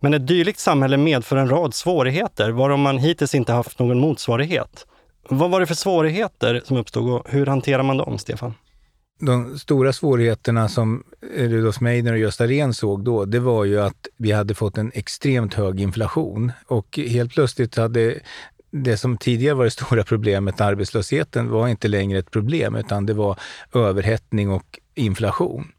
Men 0.00 0.14
ett 0.14 0.26
dylikt 0.26 0.58
samhälle 0.58 0.96
medför 0.96 1.36
en 1.36 1.48
rad 1.48 1.74
svårigheter, 1.74 2.50
varom 2.50 2.80
man 2.80 2.98
hittills 2.98 3.34
inte 3.34 3.52
haft 3.52 3.78
någon 3.78 4.00
motsvarighet. 4.00 4.86
Vad 5.28 5.50
var 5.50 5.60
det 5.60 5.66
för 5.66 5.74
svårigheter 5.74 6.62
som 6.64 6.76
uppstod 6.76 7.10
och 7.10 7.26
hur 7.28 7.46
hanterar 7.46 7.82
man 7.82 7.96
dem, 7.96 8.18
Stefan? 8.18 8.54
De 9.20 9.58
stora 9.58 9.92
svårigheterna 9.92 10.68
som 10.68 11.04
eh, 11.36 11.48
Rudolf 11.48 11.80
Meidner 11.80 12.12
och 12.12 12.18
Gösta 12.18 12.46
Rehn 12.46 12.74
såg 12.74 13.04
då, 13.04 13.24
det 13.24 13.40
var 13.40 13.64
ju 13.64 13.80
att 13.80 14.08
vi 14.16 14.32
hade 14.32 14.54
fått 14.54 14.78
en 14.78 14.90
extremt 14.94 15.54
hög 15.54 15.80
inflation 15.80 16.52
och 16.66 16.98
helt 16.98 17.32
plötsligt 17.32 17.76
hade 17.76 18.20
det 18.70 18.96
som 18.96 19.16
tidigare 19.16 19.54
var 19.54 19.64
det 19.64 19.70
stora 19.70 20.04
problemet, 20.04 20.60
arbetslösheten, 20.60 21.50
var 21.50 21.68
inte 21.68 21.88
längre 21.88 22.18
ett 22.18 22.30
problem, 22.30 22.74
utan 22.74 23.06
det 23.06 23.14
var 23.14 23.38
överhettning 23.74 24.50
och 24.50 24.80
inflation. 24.94 25.72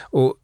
Och 0.00 0.34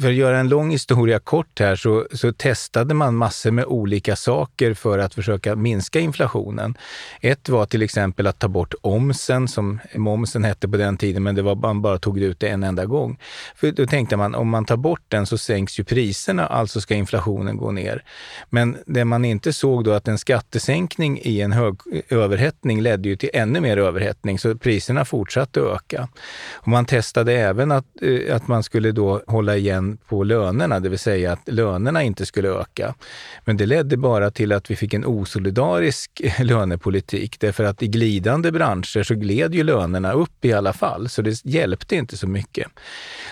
för 0.00 0.08
att 0.08 0.14
göra 0.14 0.38
en 0.38 0.48
lång 0.48 0.70
historia 0.70 1.18
kort 1.18 1.60
här 1.60 1.76
så, 1.76 2.06
så, 2.12 2.32
testade 2.32 2.94
man 2.94 3.16
massor 3.16 3.50
med 3.50 3.64
olika 3.64 4.16
saker 4.16 4.74
för 4.74 4.98
att 4.98 5.14
försöka 5.14 5.56
minska 5.56 6.00
inflationen. 6.00 6.74
Ett 7.20 7.48
var 7.48 7.66
till 7.66 7.82
exempel 7.82 8.26
att 8.26 8.38
ta 8.38 8.48
bort 8.48 8.74
omsen, 8.80 9.48
som 9.48 9.80
momsen 9.94 10.44
hette 10.44 10.68
på 10.68 10.76
den 10.76 10.96
tiden, 10.96 11.22
men 11.22 11.34
det 11.34 11.42
var 11.42 11.54
man 11.54 11.82
bara 11.82 11.98
tog 11.98 12.18
ut 12.18 12.40
det 12.40 12.48
en 12.48 12.62
enda 12.62 12.86
gång. 12.86 13.18
För 13.54 13.72
då 13.72 13.86
tänkte 13.86 14.16
man, 14.16 14.34
om 14.34 14.48
man 14.48 14.64
tar 14.64 14.76
bort 14.76 15.04
den 15.08 15.26
så 15.26 15.38
sänks 15.38 15.80
ju 15.80 15.84
priserna, 15.84 16.46
alltså 16.46 16.80
ska 16.80 16.94
inflationen 16.94 17.56
gå 17.56 17.70
ner. 17.70 18.04
Men 18.50 18.76
det 18.86 19.04
man 19.04 19.24
inte 19.24 19.52
såg 19.52 19.84
då 19.84 19.92
att 19.92 20.08
en 20.08 20.18
skattesänkning 20.18 21.20
i 21.22 21.40
en 21.40 21.52
hög 21.52 21.80
överhettning 22.08 22.80
ledde 22.80 23.08
ju 23.08 23.16
till 23.16 23.30
ännu 23.32 23.60
mer 23.60 23.76
överhettning, 23.76 24.38
så 24.38 24.54
priserna 24.54 25.04
fortsatte 25.04 25.60
öka. 25.60 26.08
Och 26.52 26.68
man 26.68 26.84
testade 26.84 27.32
även 27.32 27.72
att, 27.72 27.84
eh, 28.02 28.36
att 28.36 28.48
man 28.48 28.62
skulle 28.62 28.92
då 28.92 29.22
hålla 29.26 29.56
igen 29.56 29.79
igen 29.80 29.98
på 30.08 30.24
lönerna, 30.24 30.80
det 30.80 30.88
vill 30.88 30.98
säga 30.98 31.32
att 31.32 31.48
lönerna 31.48 32.02
inte 32.02 32.26
skulle 32.26 32.48
öka. 32.48 32.94
Men 33.44 33.56
det 33.56 33.66
ledde 33.66 33.96
bara 33.96 34.30
till 34.30 34.52
att 34.52 34.70
vi 34.70 34.76
fick 34.76 34.94
en 34.94 35.06
osolidarisk 35.06 36.22
lönepolitik, 36.38 37.40
därför 37.40 37.64
att 37.64 37.82
i 37.82 37.88
glidande 37.88 38.52
branscher 38.52 39.02
så 39.02 39.14
gled 39.14 39.54
ju 39.54 39.62
lönerna 39.62 40.12
upp 40.12 40.44
i 40.44 40.52
alla 40.52 40.72
fall, 40.72 41.08
så 41.08 41.22
det 41.22 41.44
hjälpte 41.44 41.96
inte 41.96 42.16
så 42.16 42.26
mycket. 42.26 42.68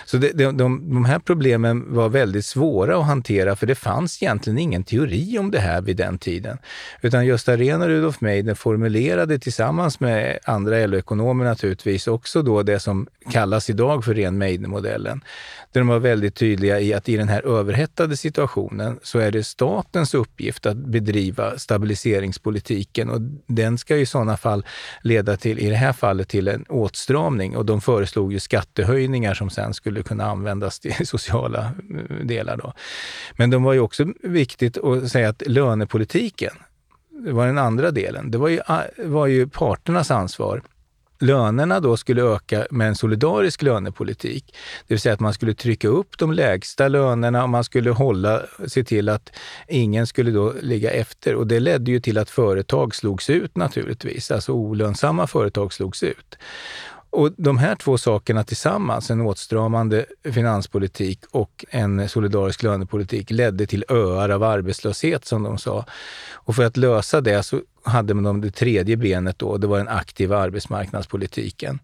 Så 0.05 0.17
det, 0.17 0.31
de, 0.33 0.57
de, 0.57 0.93
de 0.93 1.05
här 1.05 1.19
problemen 1.19 1.95
var 1.95 2.09
väldigt 2.09 2.45
svåra 2.45 2.97
att 2.97 3.05
hantera, 3.05 3.55
för 3.55 3.67
det 3.67 3.75
fanns 3.75 4.23
egentligen 4.23 4.59
ingen 4.59 4.83
teori 4.83 5.37
om 5.39 5.51
det 5.51 5.59
här 5.59 5.81
vid 5.81 5.97
den 5.97 6.17
tiden. 6.17 6.57
Utan 7.01 7.25
Gösta 7.25 7.57
Rehn 7.57 7.81
och 7.81 7.87
Rudolf 7.87 8.21
Meidner 8.21 8.53
formulerade 8.53 9.39
tillsammans 9.39 9.99
med 9.99 10.39
andra 10.43 10.85
LO-ekonomer 10.85 11.45
naturligtvis 11.45 12.07
också 12.07 12.41
då 12.41 12.63
det 12.63 12.79
som 12.79 13.07
kallas 13.31 13.69
idag 13.69 14.05
för 14.05 14.13
ren 14.13 14.37
Meidner-modellen 14.37 15.21
där 15.71 15.81
de 15.81 15.87
var 15.87 15.99
väldigt 15.99 16.35
tydliga 16.39 16.79
i 16.79 16.93
att 16.93 17.09
i 17.09 17.17
den 17.17 17.29
här 17.29 17.45
överhettade 17.59 18.17
situationen 18.17 18.99
så 19.03 19.19
är 19.19 19.31
det 19.31 19.43
statens 19.43 20.13
uppgift 20.13 20.65
att 20.65 20.77
bedriva 20.77 21.57
stabiliseringspolitiken 21.57 23.09
och 23.09 23.21
den 23.47 23.77
ska 23.77 23.97
i 23.97 24.05
sådana 24.05 24.37
fall 24.37 24.65
leda 25.01 25.37
till, 25.37 25.59
i 25.59 25.69
det 25.69 25.75
här 25.75 25.93
fallet, 25.93 26.29
till 26.29 26.47
en 26.47 26.65
åtstramning 26.69 27.57
och 27.57 27.65
de 27.65 27.81
föreslog 27.81 28.33
ju 28.33 28.39
skattehöjningar 28.39 29.33
som 29.33 29.49
sen 29.49 29.73
skulle 29.73 30.03
kunna 30.03 30.25
användas 30.25 30.79
till 30.79 30.95
sociala 31.07 31.71
eh, 32.09 32.25
delar. 32.25 32.57
Då. 32.57 32.73
Men 33.37 33.49
de 33.49 33.63
var 33.63 33.73
ju 33.73 33.79
också 33.79 34.05
viktigt 34.23 34.77
att 34.77 35.11
säga 35.11 35.29
att 35.29 35.43
lönepolitiken, 35.45 36.53
det 37.25 37.31
var 37.31 37.47
den 37.47 37.57
andra 37.57 37.91
delen, 37.91 38.31
det 38.31 38.37
var 38.37 38.47
ju, 38.49 38.57
eh, 38.57 39.05
var 39.05 39.27
ju 39.27 39.47
parternas 39.47 40.11
ansvar 40.11 40.61
lönerna 41.19 41.79
då 41.79 41.97
skulle 41.97 42.21
öka 42.21 42.67
med 42.71 42.87
en 42.87 42.95
solidarisk 42.95 43.61
lönepolitik. 43.61 44.55
Det 44.87 44.93
vill 44.93 44.99
säga 44.99 45.13
att 45.13 45.19
man 45.19 45.33
skulle 45.33 45.53
trycka 45.53 45.87
upp 45.87 46.17
de 46.17 46.33
lägsta 46.33 46.87
lönerna 46.87 47.43
och 47.43 47.49
man 47.49 47.63
skulle 47.63 47.91
hålla, 47.91 48.41
se 48.67 48.83
till 48.83 49.09
att 49.09 49.31
ingen 49.67 50.07
skulle 50.07 50.31
då 50.31 50.53
ligga 50.61 50.91
efter. 50.91 51.35
Och 51.35 51.47
det 51.47 51.59
ledde 51.59 51.91
ju 51.91 51.99
till 51.99 52.17
att 52.17 52.29
företag 52.29 52.95
slogs 52.95 53.29
ut 53.29 53.57
naturligtvis, 53.57 54.31
alltså 54.31 54.51
olönsamma 54.51 55.27
företag 55.27 55.73
slogs 55.73 56.03
ut. 56.03 56.37
Och 57.11 57.31
de 57.37 57.57
här 57.57 57.75
två 57.75 57.97
sakerna 57.97 58.43
tillsammans, 58.43 59.11
en 59.11 59.21
åtstramande 59.21 60.05
finanspolitik 60.23 61.19
och 61.31 61.65
en 61.69 62.09
solidarisk 62.09 62.63
lönepolitik, 62.63 63.31
ledde 63.31 63.67
till 63.67 63.85
öar 63.89 64.29
av 64.29 64.43
arbetslöshet 64.43 65.25
som 65.25 65.43
de 65.43 65.57
sa. 65.57 65.85
Och 66.31 66.55
för 66.55 66.63
att 66.63 66.77
lösa 66.77 67.21
det 67.21 67.43
så 67.43 67.61
hade 67.83 68.13
man 68.13 68.41
det 68.41 68.51
tredje 68.51 68.97
benet 68.97 69.39
då, 69.39 69.57
det 69.57 69.67
var 69.67 69.77
den 69.77 69.87
aktiva 69.87 70.37
arbetsmarknadspolitiken. 70.37 71.79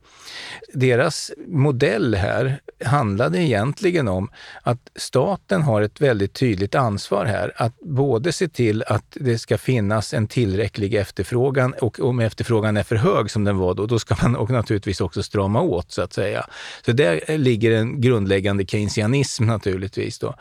Deras 0.74 1.32
modell 1.48 2.16
här 2.16 2.60
handlade 2.86 3.40
egentligen 3.40 4.08
om 4.08 4.30
att 4.62 4.92
staten 4.96 5.62
har 5.62 5.82
ett 5.82 6.02
väldigt 6.02 6.34
tydligt 6.34 6.76
ansvar 6.76 7.26
här, 7.26 7.52
att 7.56 7.80
både 7.80 8.32
se 8.32 8.48
till 8.48 8.84
att 8.88 9.06
det 9.14 9.38
ska 9.38 9.58
finnas 9.58 10.14
en 10.14 10.28
tillräcklig 10.28 10.94
efterfrågan 10.94 11.74
och 11.82 12.00
om 12.00 12.20
efterfrågan 12.20 12.78
är 12.78 12.84
för 12.84 12.96
hög 12.96 13.32
som 13.32 13.44
den 13.44 13.58
var 13.58 13.74
då, 13.74 13.86
då 13.86 14.00
ska 14.00 14.16
man 14.22 14.36
och 14.36 14.50
naturligtvis 14.50 15.02
också 15.02 15.24
strama 15.24 15.62
åt 15.62 15.92
så 15.92 16.02
att 16.02 16.14
säga. 16.14 16.46
Så 16.86 16.92
där 16.92 17.38
ligger 17.38 17.72
en 17.72 18.02
grundläggande 18.02 18.66
keynesianism 18.66 19.46
naturligtvis 19.46 20.20
då. 20.20 20.36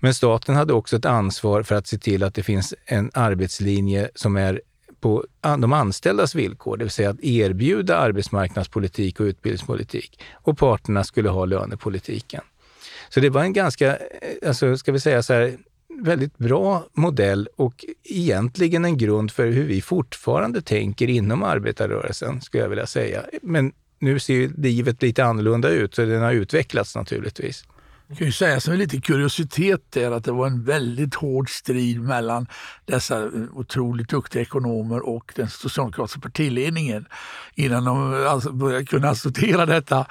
Men 0.00 0.14
staten 0.14 0.56
hade 0.56 0.72
också 0.72 0.96
ett 0.96 1.04
ansvar 1.04 1.62
för 1.62 1.74
att 1.74 1.86
se 1.86 1.98
till 1.98 2.22
att 2.22 2.34
det 2.34 2.42
finns 2.42 2.74
en 2.86 3.10
arbetslinje 3.14 4.10
som 4.14 4.36
är 4.36 4.60
på 5.00 5.24
de 5.40 5.72
anställdas 5.72 6.34
villkor, 6.34 6.76
det 6.76 6.84
vill 6.84 6.90
säga 6.90 7.10
att 7.10 7.20
erbjuda 7.20 7.96
arbetsmarknadspolitik 7.96 9.20
och 9.20 9.24
utbildningspolitik. 9.24 10.20
Och 10.32 10.58
parterna 10.58 11.04
skulle 11.04 11.28
ha 11.28 11.44
lönepolitiken. 11.44 12.42
Så 13.08 13.20
det 13.20 13.30
var 13.30 13.42
en 13.42 13.52
ganska, 13.52 13.96
eh, 13.96 14.48
alltså, 14.48 14.76
ska 14.76 14.92
vi 14.92 15.00
säga 15.00 15.22
så 15.22 15.32
här, 15.32 15.56
väldigt 16.02 16.38
bra 16.38 16.86
modell 16.92 17.48
och 17.56 17.84
egentligen 18.04 18.84
en 18.84 18.98
grund 18.98 19.30
för 19.30 19.46
hur 19.46 19.64
vi 19.64 19.82
fortfarande 19.82 20.62
tänker 20.62 21.10
inom 21.10 21.42
arbetarrörelsen, 21.42 22.40
skulle 22.40 22.62
jag 22.62 22.68
vilja 22.68 22.86
säga. 22.86 23.22
Men 23.42 23.72
nu 23.98 24.18
ser 24.18 24.34
ju 24.34 24.52
livet 24.56 25.02
lite 25.02 25.24
annorlunda 25.24 25.68
ut, 25.68 25.94
så 25.94 26.04
den 26.04 26.22
har 26.22 26.32
utvecklats 26.32 26.96
naturligtvis. 26.96 27.64
Jag 28.10 28.18
kan 28.18 28.26
ju 28.26 28.32
säga 28.32 28.60
som 28.60 28.72
en 28.72 28.78
liten 28.78 29.00
kuriositet 29.00 29.92
där 29.92 30.10
att 30.10 30.24
det 30.24 30.32
var 30.32 30.46
en 30.46 30.64
väldigt 30.64 31.14
hård 31.14 31.50
strid 31.50 32.00
mellan 32.00 32.46
dessa 32.84 33.30
otroligt 33.52 34.08
duktiga 34.08 34.42
ekonomer 34.42 35.08
och 35.08 35.32
den 35.36 35.48
socialdemokratiska 35.48 36.20
partiledningen 36.20 37.06
innan 37.54 37.84
de 37.84 38.26
alltså 38.28 38.52
började 38.52 38.84
kunna 38.84 39.08
acceptera 39.08 39.66
detta. 39.66 40.06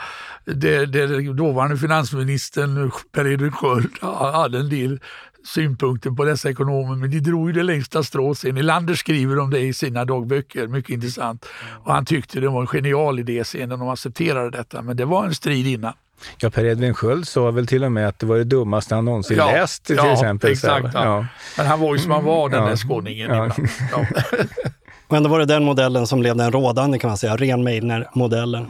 Det, 0.45 0.85
det, 0.85 1.33
dåvarande 1.33 1.77
finansministern 1.77 2.91
Per 3.11 3.27
Edvin 3.27 3.51
Sköld 3.51 3.89
hade 4.33 4.59
en 4.59 4.69
del 4.69 4.99
synpunkter 5.45 6.11
på 6.11 6.25
dessa 6.25 6.49
ekonomer, 6.49 6.95
men 6.95 7.11
de 7.11 7.19
drog 7.19 7.47
ju 7.47 7.53
det 7.53 7.63
längsta 7.63 8.03
strået 8.03 8.37
sen. 8.37 8.57
Elander 8.57 8.95
skriver 8.95 9.39
om 9.39 9.49
det 9.49 9.59
i 9.59 9.73
sina 9.73 10.05
dagböcker, 10.05 10.67
mycket 10.67 10.91
intressant. 10.91 11.45
Och 11.83 11.93
han 11.93 12.05
tyckte 12.05 12.39
det 12.39 12.49
var 12.49 12.61
en 12.61 12.67
genial 12.67 13.19
idé 13.19 13.43
sen 13.43 13.69
när 13.69 13.77
de 13.77 13.89
accepterade 13.89 14.49
detta, 14.49 14.81
men 14.81 14.97
det 14.97 15.05
var 15.05 15.25
en 15.25 15.35
strid 15.35 15.67
innan. 15.67 15.93
Ja, 16.39 16.49
Per 16.49 16.65
Edvin 16.65 16.93
Sköld 16.93 17.27
sa 17.27 17.51
väl 17.51 17.67
till 17.67 17.83
och 17.83 17.91
med 17.91 18.07
att 18.07 18.19
det 18.19 18.25
var 18.25 18.37
det 18.37 18.43
dummaste 18.43 18.95
han 18.95 19.05
någonsin 19.05 19.37
ja, 19.37 19.51
läst 19.51 19.83
till 19.83 19.95
ja, 19.95 20.13
exempel. 20.13 20.51
Exakt, 20.51 20.93
ja. 20.93 21.25
Men 21.57 21.65
han 21.65 21.79
var 21.79 21.95
ju 21.95 21.99
som 21.99 22.11
han 22.11 22.23
var 22.23 22.49
den 22.49 22.63
ja, 22.63 22.69
där 22.69 22.75
skåningen 22.75 23.31
ja. 23.31 23.49
ja. 23.91 24.05
Och 25.07 25.17
ändå 25.17 25.29
var 25.29 25.39
det 25.39 25.45
den 25.45 25.63
modellen 25.63 26.07
som 26.07 26.19
blev 26.19 26.35
den 26.35 26.51
rådande 26.51 26.99
kan 26.99 27.07
man 27.07 27.17
säga, 27.17 27.35
ren 27.37 27.63
Meidner-modellen. 27.63 28.67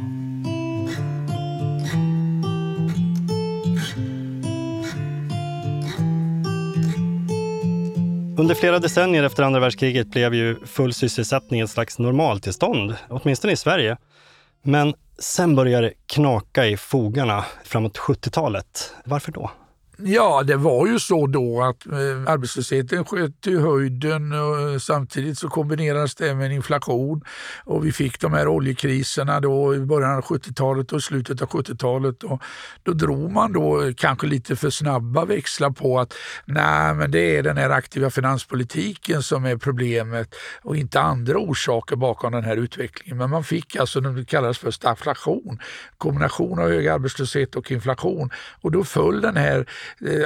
Under 8.38 8.56
flera 8.56 8.80
decennier 8.80 9.24
efter 9.24 9.44
andra 9.44 9.60
världskriget 9.60 10.08
blev 10.08 10.34
ju 10.34 10.66
full 10.66 10.94
sysselsättning 10.94 11.60
ett 11.60 11.70
slags 11.70 12.00
normaltillstånd, 12.00 12.96
åtminstone 13.10 13.54
i 13.54 13.58
Sverige. 13.58 13.98
Men 14.64 14.94
Sen 15.20 15.56
börjar 15.56 15.82
det 15.82 15.94
knaka 16.06 16.66
i 16.66 16.78
fogarna 16.78 17.46
framåt 17.64 17.98
70-talet. 17.98 18.94
Varför 19.04 19.32
då? 19.32 19.52
Ja, 20.00 20.44
det 20.44 20.56
var 20.56 20.88
ju 20.88 21.00
så 21.00 21.28
då 21.28 21.62
att 21.62 21.86
eh, 21.86 22.34
arbetslösheten 22.34 23.06
sköt 23.06 23.48
i 23.48 23.58
höjden 23.58 24.32
och 24.32 24.62
eh, 24.62 24.78
samtidigt 24.78 25.38
så 25.38 25.50
kombinerades 25.50 26.16
det 26.16 26.36
med 26.36 26.52
inflation 26.52 27.22
och 27.64 27.86
vi 27.86 27.92
fick 27.92 28.20
de 28.22 28.34
här 28.34 28.48
oljekriserna 28.48 29.40
då 29.40 29.76
i 29.76 29.80
början 29.80 30.18
av 30.18 30.24
70-talet 30.24 30.92
och 30.92 31.04
slutet 31.04 31.42
av 31.42 31.48
70-talet. 31.48 32.24
Och 32.24 32.42
då 32.84 32.92
drog 32.92 33.32
man 33.32 33.54
då 33.54 33.84
eh, 33.84 33.94
kanske 33.94 34.28
lite 34.28 34.56
för 34.56 34.70
snabba 34.70 35.26
växlar 35.26 35.70
på 35.70 36.00
att 36.00 36.14
nej, 36.46 36.94
men 36.94 37.12
det 37.12 37.38
är 37.38 37.44
den 37.44 37.58
här 37.58 37.70
aktiva 37.70 38.10
finanspolitiken 38.10 39.24
som 39.24 39.46
är 39.46 39.58
problemet 39.58 40.36
och 40.62 40.76
inte 40.76 41.02
andra 41.02 41.38
orsaker 41.38 41.96
bakom 41.96 42.32
den 42.32 42.44
här 42.44 42.58
utvecklingen. 42.58 43.18
Men 43.18 43.30
man 43.30 43.44
fick 43.44 43.76
alltså 43.76 44.02
det 44.02 44.26
kallades 44.26 44.58
för 44.58 44.72
stagflation, 44.72 45.60
kombination 45.98 46.60
av 46.60 46.68
hög 46.70 46.88
arbetslöshet 46.88 47.56
och 47.56 47.72
inflation 47.72 48.30
och 48.62 48.72
då 48.72 48.84
föll 48.84 49.22
den 49.22 49.38
här 49.38 49.66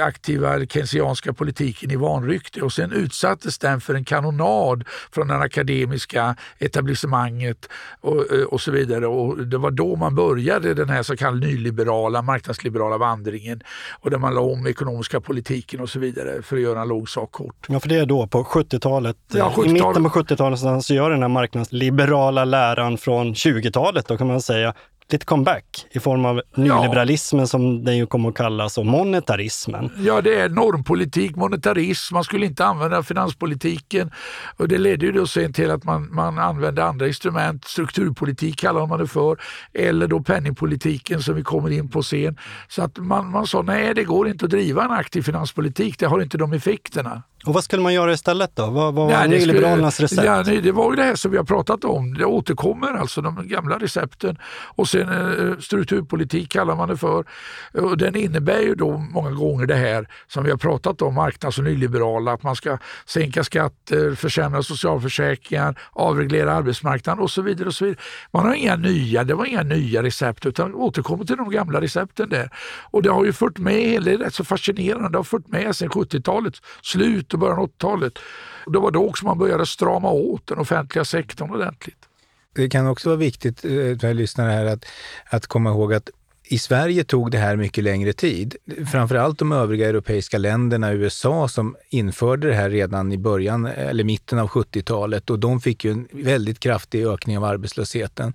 aktiva 0.02 0.66
keynesianska 0.66 1.32
politiken 1.32 1.90
i 1.90 1.96
vanrykte 1.96 2.62
och 2.62 2.72
sen 2.72 2.92
utsattes 2.92 3.58
den 3.58 3.80
för 3.80 3.94
en 3.94 4.04
kanonad 4.04 4.84
från 5.12 5.28
den 5.28 5.40
akademiska 5.42 6.36
etablissemanget 6.58 7.68
och, 8.00 8.32
eh, 8.32 8.44
och 8.44 8.60
så 8.60 8.70
vidare. 8.70 9.06
Och 9.06 9.38
det 9.38 9.58
var 9.58 9.70
då 9.70 9.96
man 9.96 10.14
började 10.14 10.74
den 10.74 10.88
här 10.88 11.02
så 11.02 11.16
kallade 11.16 11.46
nyliberala, 11.46 12.22
marknadsliberala 12.22 12.98
vandringen 12.98 13.62
och 14.00 14.10
där 14.10 14.18
man 14.18 14.34
la 14.34 14.40
om 14.40 14.66
ekonomiska 14.66 15.20
politiken 15.20 15.80
och 15.80 15.90
så 15.90 15.98
vidare 15.98 16.42
för 16.42 16.56
att 16.56 16.62
göra 16.62 16.82
en 16.82 16.88
lång 16.88 17.06
sak 17.06 17.32
kort. 17.32 17.66
Ja, 17.68 17.80
för 17.80 17.88
det 17.88 17.98
är 17.98 18.06
då 18.06 18.26
på 18.26 18.44
70-talet, 18.44 19.16
ja, 19.32 19.52
70 19.56 19.68
i 19.68 19.72
mitten 19.72 20.02
på 20.02 20.08
70-talet 20.08 20.84
så 20.84 20.94
gör 20.94 21.10
den 21.10 21.22
här 21.22 21.28
marknadsliberala 21.28 22.44
läran 22.44 22.98
från 22.98 23.34
20-talet 23.34 24.06
då 24.08 24.16
kan 24.16 24.26
man 24.26 24.40
säga 24.40 24.74
lite 25.12 25.26
comeback 25.26 25.86
i 25.90 26.00
form 26.00 26.24
av 26.24 26.42
nyliberalismen 26.54 27.40
ja. 27.40 27.46
som 27.46 27.84
den 27.84 27.96
ju 27.96 28.06
kommer 28.06 28.28
att 28.28 28.34
kallas 28.34 28.78
och 28.78 28.86
monetarismen. 28.86 29.90
Ja, 29.98 30.20
det 30.20 30.40
är 30.40 30.48
normpolitik, 30.48 31.36
monetarism. 31.36 32.14
Man 32.14 32.24
skulle 32.24 32.46
inte 32.46 32.64
använda 32.64 33.02
finanspolitiken 33.02 34.10
och 34.56 34.68
det 34.68 34.78
ledde 34.78 35.06
ju 35.06 35.12
då 35.12 35.26
sen 35.26 35.52
till 35.52 35.70
att 35.70 35.84
man, 35.84 36.14
man 36.14 36.38
använde 36.38 36.84
andra 36.84 37.06
instrument. 37.06 37.64
Strukturpolitik 37.64 38.58
kallar 38.58 38.86
man 38.86 38.98
det 38.98 39.06
för 39.06 39.36
eller 39.72 40.06
då 40.06 40.20
penningpolitiken 40.20 41.22
som 41.22 41.34
vi 41.34 41.42
kommer 41.42 41.70
in 41.70 41.88
på 41.88 42.02
sen. 42.02 42.36
Så 42.68 42.82
att 42.82 42.98
man, 42.98 43.30
man 43.30 43.46
sa 43.46 43.62
nej, 43.62 43.94
det 43.94 44.04
går 44.04 44.28
inte 44.28 44.44
att 44.44 44.50
driva 44.50 44.84
en 44.84 44.90
aktiv 44.90 45.22
finanspolitik. 45.22 45.98
Det 45.98 46.06
har 46.06 46.22
inte 46.22 46.38
de 46.38 46.52
effekterna. 46.52 47.22
Och 47.46 47.54
vad 47.54 47.64
skulle 47.64 47.82
man 47.82 47.94
göra 47.94 48.12
istället 48.12 48.56
då? 48.56 48.66
Vad, 48.66 48.94
vad 48.94 49.10
var 49.10 49.26
nyliberalernas 49.26 50.00
recept? 50.00 50.24
Ja, 50.24 50.42
det 50.42 50.72
var 50.72 50.90
ju 50.90 50.96
det 50.96 51.02
här 51.02 51.14
som 51.14 51.30
vi 51.30 51.36
har 51.36 51.44
pratat 51.44 51.84
om. 51.84 52.14
Det 52.14 52.24
återkommer 52.24 52.92
alltså 52.92 53.20
de 53.20 53.48
gamla 53.48 53.78
recepten. 53.78 54.38
Och 54.74 54.88
sen 54.88 55.08
eh, 55.08 55.58
strukturpolitik 55.58 56.52
kallar 56.52 56.76
man 56.76 56.88
det 56.88 56.96
för. 56.96 57.24
Och 57.72 57.98
den 57.98 58.16
innebär 58.16 58.60
ju 58.60 58.74
då 58.74 58.96
många 58.96 59.30
gånger 59.30 59.66
det 59.66 59.74
här 59.74 60.08
som 60.26 60.44
vi 60.44 60.50
har 60.50 60.58
pratat 60.58 61.02
om, 61.02 61.14
marknads 61.14 61.58
och 61.58 61.64
nyliberala, 61.64 62.32
att 62.32 62.42
man 62.42 62.56
ska 62.56 62.78
sänka 63.06 63.44
skatter, 63.44 64.14
försämra 64.14 64.62
socialförsäkringar, 64.62 65.78
avreglera 65.92 66.52
arbetsmarknaden 66.52 67.22
och 67.22 67.30
så 67.30 67.42
vidare. 67.42 67.68
och 67.68 67.74
så 67.74 67.84
vidare. 67.84 68.00
Man 68.32 68.46
har 68.46 68.54
inga 68.54 68.76
nya, 68.76 69.24
det 69.24 69.34
var 69.34 69.44
inga 69.44 69.62
nya 69.62 70.02
recept 70.02 70.46
utan 70.46 70.74
återkommer 70.74 71.24
till 71.24 71.36
de 71.36 71.50
gamla 71.50 71.80
recepten 71.80 72.28
där. 72.28 72.50
Och 72.90 73.02
det 73.02 73.10
har 73.10 73.24
ju 73.24 73.32
fört 73.32 73.58
med, 73.58 74.02
det 74.02 74.12
är 74.12 74.18
rätt 74.18 74.34
så 74.34 74.44
fascinerande, 74.44 75.08
det 75.08 75.18
har 75.18 75.24
fört 75.24 75.48
med 75.48 75.76
sedan 75.76 75.88
70-talets 75.88 76.62
slut 76.82 77.31
och 77.34 77.40
början 77.40 77.58
av 77.58 77.66
80-talet. 77.66 78.18
Det 78.66 78.78
var 78.78 78.90
då 78.90 79.08
också 79.08 79.24
man 79.24 79.38
började 79.38 79.66
strama 79.66 80.10
åt 80.10 80.46
den 80.46 80.58
offentliga 80.58 81.04
sektorn 81.04 81.50
ordentligt. 81.50 82.08
Det 82.54 82.68
kan 82.68 82.86
också 82.86 83.08
vara 83.08 83.18
viktigt 83.18 83.64
eh, 83.64 83.70
för 83.70 84.14
lyssnare 84.14 84.52
här 84.52 84.64
att, 84.64 84.84
att 85.30 85.46
komma 85.46 85.70
ihåg 85.70 85.94
att 85.94 86.10
i 86.44 86.58
Sverige 86.58 87.04
tog 87.04 87.30
det 87.30 87.38
här 87.38 87.56
mycket 87.56 87.84
längre 87.84 88.12
tid. 88.12 88.56
Framförallt 88.92 89.38
de 89.38 89.52
övriga 89.52 89.88
europeiska 89.88 90.38
länderna, 90.38 90.92
USA, 90.92 91.48
som 91.48 91.76
införde 91.90 92.48
det 92.48 92.54
här 92.54 92.70
redan 92.70 93.12
i 93.12 93.18
början 93.18 93.66
eller 93.66 94.04
mitten 94.04 94.38
av 94.38 94.48
70-talet 94.48 95.30
och 95.30 95.38
de 95.38 95.60
fick 95.60 95.84
ju 95.84 95.90
en 95.90 96.08
väldigt 96.12 96.60
kraftig 96.60 97.06
ökning 97.06 97.38
av 97.38 97.44
arbetslösheten. 97.44 98.32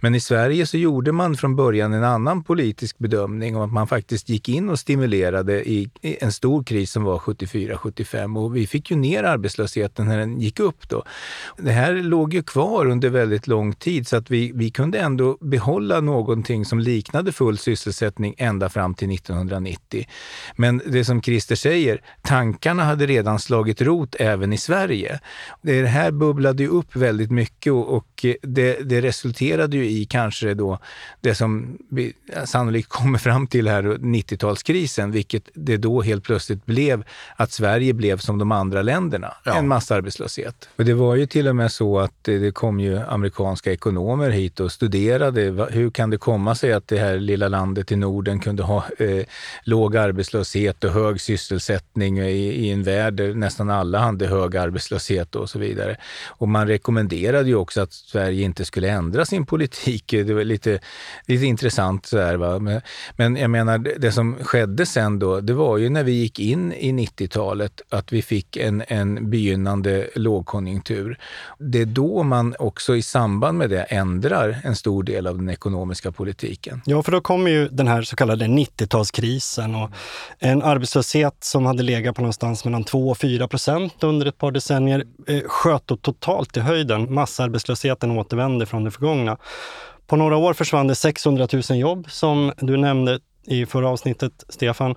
Men 0.00 0.14
i 0.14 0.20
Sverige 0.20 0.66
så 0.66 0.76
gjorde 0.76 1.12
man 1.12 1.36
från 1.36 1.56
början 1.56 1.92
en 1.92 2.04
annan 2.04 2.44
politisk 2.44 2.98
bedömning 2.98 3.56
om 3.56 3.62
att 3.62 3.72
man 3.72 3.86
faktiskt 3.86 4.28
gick 4.28 4.48
in 4.48 4.68
och 4.68 4.78
stimulerade 4.78 5.68
i 5.68 5.90
en 6.02 6.32
stor 6.32 6.64
kris 6.64 6.92
som 6.92 7.04
var 7.04 7.18
74-75 7.18 8.38
och 8.38 8.56
vi 8.56 8.66
fick 8.66 8.90
ju 8.90 8.96
ner 8.96 9.22
arbetslösheten 9.22 10.06
när 10.06 10.18
den 10.18 10.40
gick 10.40 10.60
upp 10.60 10.88
då. 10.88 11.04
Det 11.58 11.72
här 11.72 11.94
låg 11.94 12.34
ju 12.34 12.42
kvar 12.42 12.86
under 12.86 13.08
väldigt 13.08 13.46
lång 13.46 13.74
tid 13.74 14.08
så 14.08 14.16
att 14.16 14.30
vi, 14.30 14.52
vi 14.54 14.70
kunde 14.70 14.98
ändå 14.98 15.38
behålla 15.40 16.00
någonting 16.00 16.64
som 16.64 16.80
liknade 16.80 17.32
full 17.36 17.58
sysselsättning 17.58 18.34
ända 18.38 18.68
fram 18.68 18.94
till 18.94 19.14
1990. 19.14 20.06
Men 20.56 20.82
det 20.86 21.04
som 21.04 21.22
Christer 21.22 21.56
säger, 21.56 22.00
tankarna 22.22 22.84
hade 22.84 23.06
redan 23.06 23.38
slagit 23.38 23.82
rot 23.82 24.16
även 24.18 24.52
i 24.52 24.58
Sverige. 24.58 25.20
Det 25.62 25.86
här 25.86 26.10
bubblade 26.10 26.62
ju 26.62 26.68
upp 26.68 26.96
väldigt 26.96 27.30
mycket 27.30 27.72
och 27.72 28.24
det, 28.42 28.78
det 28.88 29.00
resulterade 29.00 29.76
ju 29.76 29.88
i 29.90 30.04
kanske 30.04 30.54
då 30.54 30.78
det 31.20 31.34
som 31.34 31.78
vi 31.90 32.12
sannolikt 32.44 32.88
kommer 32.88 33.18
fram 33.18 33.46
till 33.46 33.68
här, 33.68 33.82
90-talskrisen, 33.82 35.12
vilket 35.12 35.48
det 35.54 35.76
då 35.76 36.02
helt 36.02 36.24
plötsligt 36.24 36.66
blev 36.66 37.04
att 37.36 37.52
Sverige 37.52 37.92
blev 37.92 38.18
som 38.18 38.38
de 38.38 38.52
andra 38.52 38.82
länderna, 38.82 39.34
ja. 39.44 39.54
en 39.54 39.68
massarbetslöshet. 39.68 40.68
Och 40.76 40.84
det 40.84 40.94
var 40.94 41.14
ju 41.14 41.26
till 41.26 41.48
och 41.48 41.56
med 41.56 41.72
så 41.72 41.98
att 41.98 42.24
det 42.24 42.54
kom 42.54 42.80
ju 42.80 42.98
amerikanska 42.98 43.72
ekonomer 43.72 44.30
hit 44.30 44.60
och 44.60 44.72
studerade 44.72 45.40
hur 45.70 45.90
kan 45.90 46.10
det 46.10 46.18
komma 46.18 46.54
sig 46.54 46.72
att 46.72 46.88
det 46.88 46.98
här 46.98 47.18
lilla 47.26 47.48
landet 47.48 47.92
i 47.92 47.96
Norden 47.96 48.40
kunde 48.40 48.62
ha 48.62 48.84
eh, 48.98 49.24
låg 49.64 49.96
arbetslöshet 49.96 50.84
och 50.84 50.90
hög 50.90 51.20
sysselsättning 51.20 52.18
i, 52.18 52.30
i, 52.32 52.70
en 52.70 52.82
värld 52.82 53.14
där 53.14 53.34
nästan 53.34 53.70
alla 53.70 53.98
hade 53.98 54.26
hög 54.26 54.56
arbetslöshet 54.56 55.34
och 55.34 55.50
så 55.50 55.58
vidare. 55.58 55.96
Och 56.26 56.48
man 56.48 56.66
rekommenderade 56.66 57.48
ju 57.48 57.54
också 57.54 57.80
att 57.80 57.92
Sverige 57.92 58.44
inte 58.44 58.64
skulle 58.64 58.90
ändra 58.90 59.24
sin 59.24 59.46
politik. 59.46 60.04
Det 60.08 60.34
var 60.34 60.44
lite, 60.44 60.78
lite 61.26 61.46
intressant 61.46 62.06
så 62.06 62.18
här, 62.18 62.36
va? 62.36 62.58
Men, 62.58 62.80
men 63.16 63.36
jag 63.36 63.50
menar, 63.50 63.78
det 63.78 64.12
som 64.12 64.36
skedde 64.44 64.86
sen 64.86 65.18
då, 65.18 65.40
det 65.40 65.52
var 65.52 65.78
ju 65.78 65.88
när 65.88 66.04
vi 66.04 66.12
gick 66.12 66.38
in 66.38 66.72
i 66.72 66.92
90-talet 66.92 67.82
att 67.88 68.12
vi 68.12 68.22
fick 68.22 68.56
en, 68.56 68.82
en 68.88 69.30
begynnande 69.30 70.08
lågkonjunktur. 70.14 71.18
Det 71.58 71.80
är 71.80 71.86
då 71.86 72.22
man 72.22 72.54
också 72.58 72.96
i 72.96 73.02
samband 73.02 73.58
med 73.58 73.70
det 73.70 73.82
ändrar 73.82 74.60
en 74.64 74.76
stor 74.76 75.02
del 75.02 75.26
av 75.26 75.36
den 75.38 75.48
ekonomiska 75.48 76.12
politiken. 76.12 76.82
Ja, 76.86 77.02
för 77.02 77.12
då 77.16 77.20
kommer 77.20 77.50
ju 77.50 77.68
den 77.68 77.88
här 77.88 78.02
så 78.02 78.16
kallade 78.16 78.44
90-talskrisen 78.44 79.84
och 79.84 79.90
en 80.38 80.62
arbetslöshet 80.62 81.44
som 81.44 81.66
hade 81.66 81.82
legat 81.82 82.16
på 82.16 82.22
någonstans 82.22 82.64
mellan 82.64 82.84
2 82.84 83.08
och 83.08 83.18
4 83.18 83.48
procent 83.48 84.04
under 84.04 84.26
ett 84.26 84.38
par 84.38 84.50
decennier 84.50 85.04
eh, 85.28 85.42
sköt 85.46 85.86
då 85.86 85.96
totalt 85.96 86.56
i 86.56 86.60
höjden. 86.60 87.14
Massarbetslösheten 87.14 88.10
återvände 88.10 88.66
från 88.66 88.84
det 88.84 88.90
förgångna. 88.90 89.36
På 90.06 90.16
några 90.16 90.36
år 90.36 90.54
försvann 90.54 90.86
det 90.86 90.94
600 90.94 91.48
000 91.52 91.78
jobb 91.78 92.06
som 92.10 92.52
du 92.56 92.76
nämnde 92.76 93.20
i 93.46 93.66
förra 93.66 93.88
avsnittet, 93.88 94.44
Stefan. 94.48 94.94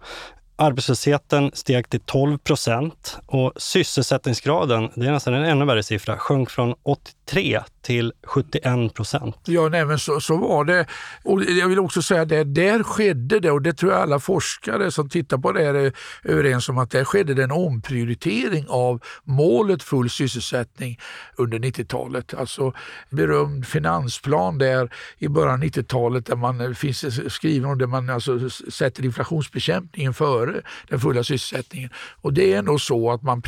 Arbetslösheten 0.55 1.51
steg 1.53 1.89
till 1.89 1.99
12 1.99 2.37
procent 2.37 3.17
och 3.25 3.53
sysselsättningsgraden, 3.57 4.89
det 4.95 5.05
är 5.05 5.11
nästan 5.11 5.33
en 5.33 5.43
ännu 5.43 5.65
värre 5.65 5.83
siffra, 5.83 6.17
sjönk 6.17 6.49
från 6.49 6.75
83 6.83 7.59
till 7.81 8.13
71 8.23 8.93
procent. 8.93 9.35
Ja, 9.45 9.69
nej, 9.69 9.85
men 9.85 9.99
så, 9.99 10.19
så 10.21 10.37
var 10.37 10.65
det. 10.65 10.85
Och 11.23 11.43
jag 11.43 11.67
vill 11.67 11.79
också 11.79 12.01
säga 12.01 12.21
att 12.21 12.29
där 12.29 12.83
skedde 12.83 13.39
det, 13.39 13.51
och 13.51 13.61
det 13.61 13.73
tror 13.73 13.91
jag 13.91 14.01
alla 14.01 14.19
forskare 14.19 14.91
som 14.91 15.09
tittar 15.09 15.37
på 15.37 15.51
det 15.51 15.63
här 15.63 15.73
är 15.73 15.93
överens 16.23 16.69
om, 16.69 16.77
att 16.77 16.91
där 16.91 17.03
skedde 17.03 17.33
det 17.33 17.43
en 17.43 17.51
omprioritering 17.51 18.65
av 18.69 19.03
målet 19.23 19.83
full 19.83 20.09
sysselsättning 20.09 20.99
under 21.35 21.59
90-talet. 21.59 22.33
Alltså 22.33 22.73
berömd 23.09 23.67
finansplan 23.67 24.57
där 24.57 24.93
i 25.17 25.27
början 25.27 25.53
av 25.53 25.63
90-talet 25.63 26.25
där 26.25 26.35
man 26.35 26.75
finns 26.75 27.33
skriven 27.33 27.69
om 27.69 27.77
där 27.77 27.87
man 27.87 28.09
alltså 28.09 28.49
sätter 28.49 29.05
inflationsbekämpningen 29.05 30.13
före 30.13 30.61
den 30.87 30.99
fulla 30.99 31.23
sysselsättningen. 31.23 31.89
Och 32.21 32.33
det 32.33 32.53
är 32.53 32.61
nog 32.61 32.81
så 32.81 33.11
att 33.11 33.23
man, 33.23 33.41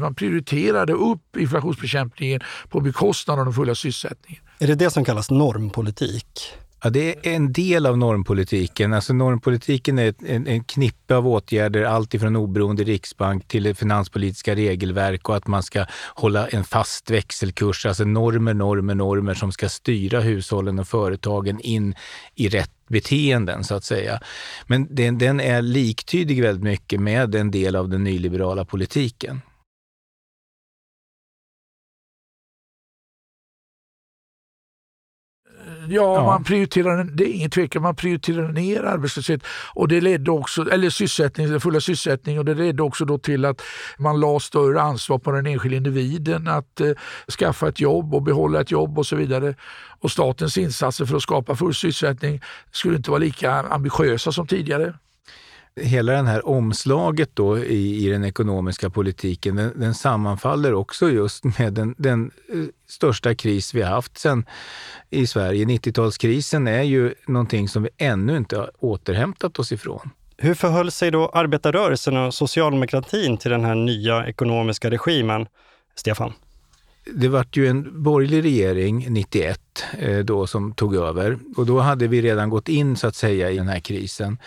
man 0.00 0.14
prioriterade 0.14 0.92
upp 0.92 1.36
inflationsbekämpningen 1.36 2.40
på 2.68 2.80
bekostnad 2.80 3.11
bekostnad 3.12 3.38
av 3.38 3.44
den 3.44 3.54
fulla 3.54 3.74
sysselsättningen. 3.74 4.42
Är 4.58 4.66
det 4.66 4.74
det 4.74 4.90
som 4.90 5.04
kallas 5.04 5.30
normpolitik? 5.30 6.54
Ja, 6.84 6.90
det 6.90 7.26
är 7.26 7.34
en 7.34 7.52
del 7.52 7.86
av 7.86 7.98
normpolitiken. 7.98 8.92
Alltså 8.92 9.12
normpolitiken 9.12 9.98
är 9.98 10.14
en, 10.26 10.46
en 10.46 10.64
knippe 10.64 11.16
av 11.16 11.28
åtgärder, 11.28 11.84
allt 11.84 12.14
ifrån 12.14 12.36
oberoende 12.36 12.84
riksbank 12.84 13.48
till 13.48 13.62
det 13.62 13.74
finanspolitiska 13.74 14.54
regelverk 14.54 15.28
och 15.28 15.36
att 15.36 15.46
man 15.46 15.62
ska 15.62 15.86
hålla 16.14 16.48
en 16.48 16.64
fast 16.64 17.10
växelkurs. 17.10 17.86
Alltså 17.86 18.04
normer, 18.04 18.54
normer, 18.54 18.94
normer 18.94 19.34
som 19.34 19.52
ska 19.52 19.68
styra 19.68 20.20
hushållen 20.20 20.78
och 20.78 20.88
företagen 20.88 21.60
in 21.60 21.94
i 22.34 22.48
rätt 22.48 22.70
beteenden 22.88 23.64
så 23.64 23.74
att 23.74 23.84
säga. 23.84 24.20
Men 24.66 24.86
den, 24.90 25.18
den 25.18 25.40
är 25.40 25.62
liktydig 25.62 26.42
väldigt 26.42 26.64
mycket 26.64 27.00
med 27.00 27.34
en 27.34 27.50
del 27.50 27.76
av 27.76 27.88
den 27.88 28.04
nyliberala 28.04 28.64
politiken. 28.64 29.40
Ja, 35.92 36.14
ja, 36.14 36.24
man 36.24 36.44
prioriterar, 36.44 37.04
det 37.04 37.24
är 37.24 37.32
ingen 37.32 37.50
tvekan, 37.50 37.82
man 37.82 37.96
prioriterar 37.96 38.52
ner 38.52 38.82
arbetslöshet. 38.82 39.40
Och 39.74 39.88
det 39.88 40.00
ledde 40.00 40.30
också, 40.30 40.70
eller 40.70 40.90
sysselsättning, 40.90 41.60
fulla 41.60 41.80
sysselsättning 41.80 42.38
och 42.38 42.44
det 42.44 42.54
ledde 42.54 42.82
också 42.82 43.04
då 43.04 43.18
till 43.18 43.44
att 43.44 43.62
man 43.98 44.20
la 44.20 44.40
större 44.40 44.80
ansvar 44.80 45.18
på 45.18 45.30
den 45.32 45.46
enskilda 45.46 45.76
individen 45.76 46.48
att 46.48 46.80
eh, 46.80 46.90
skaffa 47.38 47.68
ett 47.68 47.80
jobb 47.80 48.14
och 48.14 48.22
behålla 48.22 48.60
ett 48.60 48.70
jobb 48.70 48.98
och 48.98 49.06
så 49.06 49.16
vidare. 49.16 49.54
Och 50.00 50.10
statens 50.10 50.58
insatser 50.58 51.04
för 51.04 51.16
att 51.16 51.22
skapa 51.22 51.56
full 51.56 51.74
sysselsättning 51.74 52.40
skulle 52.72 52.96
inte 52.96 53.10
vara 53.10 53.20
lika 53.20 53.52
ambitiösa 53.52 54.32
som 54.32 54.46
tidigare 54.46 54.94
hela 55.76 56.12
det 56.12 56.28
här 56.28 56.48
omslaget 56.48 57.30
då 57.34 57.58
i, 57.58 58.06
i 58.06 58.08
den 58.08 58.24
ekonomiska 58.24 58.90
politiken, 58.90 59.56
den, 59.56 59.80
den 59.80 59.94
sammanfaller 59.94 60.74
också 60.74 61.10
just 61.10 61.44
med 61.58 61.72
den, 61.72 61.94
den 61.98 62.30
eh, 62.52 62.64
största 62.88 63.34
kris 63.34 63.74
vi 63.74 63.82
har 63.82 63.90
haft 63.90 64.18
sen 64.18 64.44
i 65.10 65.26
Sverige. 65.26 65.64
90-talskrisen 65.64 66.68
är 66.68 66.82
ju 66.82 67.14
någonting 67.26 67.68
som 67.68 67.82
vi 67.82 67.88
ännu 67.98 68.36
inte 68.36 68.56
har 68.56 68.70
återhämtat 68.78 69.58
oss 69.58 69.72
ifrån. 69.72 70.10
Hur 70.36 70.54
förhöll 70.54 70.90
sig 70.90 71.10
då 71.10 71.28
arbetarrörelsen 71.28 72.16
och 72.16 72.34
socialdemokratin 72.34 73.38
till 73.38 73.50
den 73.50 73.64
här 73.64 73.74
nya 73.74 74.26
ekonomiska 74.26 74.90
regimen, 74.90 75.46
Stefan? 75.94 76.32
Det 77.04 77.28
vart 77.28 77.56
ju 77.56 77.66
en 77.66 78.02
borgerlig 78.02 78.44
regering 78.44 79.06
91 79.08 79.84
eh, 79.98 80.18
då 80.18 80.46
som 80.46 80.72
tog 80.72 80.96
över 80.96 81.38
och 81.56 81.66
då 81.66 81.80
hade 81.80 82.06
vi 82.06 82.22
redan 82.22 82.50
gått 82.50 82.68
in 82.68 82.96
så 82.96 83.06
att 83.06 83.16
säga 83.16 83.50
i 83.50 83.56
den 83.56 83.68
här 83.68 83.80
krisen. 83.80 84.38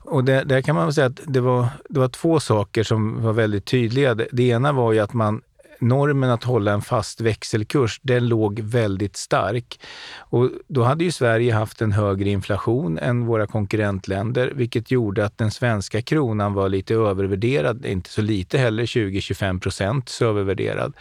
Och 0.00 0.24
där, 0.24 0.44
där 0.44 0.62
kan 0.62 0.74
man 0.74 0.84
väl 0.84 0.94
säga 0.94 1.06
att 1.06 1.20
det 1.24 1.40
var, 1.40 1.66
det 1.88 2.00
var 2.00 2.08
två 2.08 2.40
saker 2.40 2.82
som 2.82 3.22
var 3.22 3.32
väldigt 3.32 3.64
tydliga. 3.64 4.14
Det, 4.14 4.26
det 4.32 4.42
ena 4.42 4.72
var 4.72 4.92
ju 4.92 4.98
att 4.98 5.12
man 5.12 5.40
normen 5.82 6.30
att 6.30 6.44
hålla 6.44 6.72
en 6.72 6.82
fast 6.82 7.20
växelkurs, 7.20 8.00
den 8.02 8.28
låg 8.28 8.60
väldigt 8.60 9.16
stark. 9.16 9.80
Och 10.18 10.50
då 10.68 10.82
hade 10.82 11.04
ju 11.04 11.10
Sverige 11.10 11.54
haft 11.54 11.82
en 11.82 11.92
högre 11.92 12.30
inflation 12.30 12.98
än 12.98 13.26
våra 13.26 13.46
konkurrentländer, 13.46 14.52
vilket 14.54 14.90
gjorde 14.90 15.24
att 15.24 15.38
den 15.38 15.50
svenska 15.50 16.02
kronan 16.02 16.54
var 16.54 16.68
lite 16.68 16.94
övervärderad, 16.94 17.86
inte 17.86 18.10
så 18.10 18.22
lite 18.22 18.58
heller, 18.58 18.86
20-25 18.86 19.60
procent 19.60 20.18
övervärderad. 20.22 20.92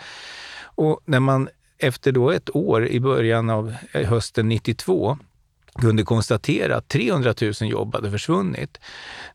Och 0.76 1.00
när 1.06 1.20
man 1.20 1.50
efter 1.78 2.12
då 2.12 2.32
ett 2.32 2.56
år 2.56 2.88
i 2.88 3.00
början 3.00 3.50
av 3.50 3.74
eh, 3.92 4.10
hösten 4.10 4.48
92 4.48 5.18
kunde 5.80 6.04
konstatera 6.04 6.78
att 6.78 6.88
300 6.88 7.34
000 7.42 7.54
jobb 7.62 7.96
hade 7.96 8.12
försvunnit. 8.12 8.78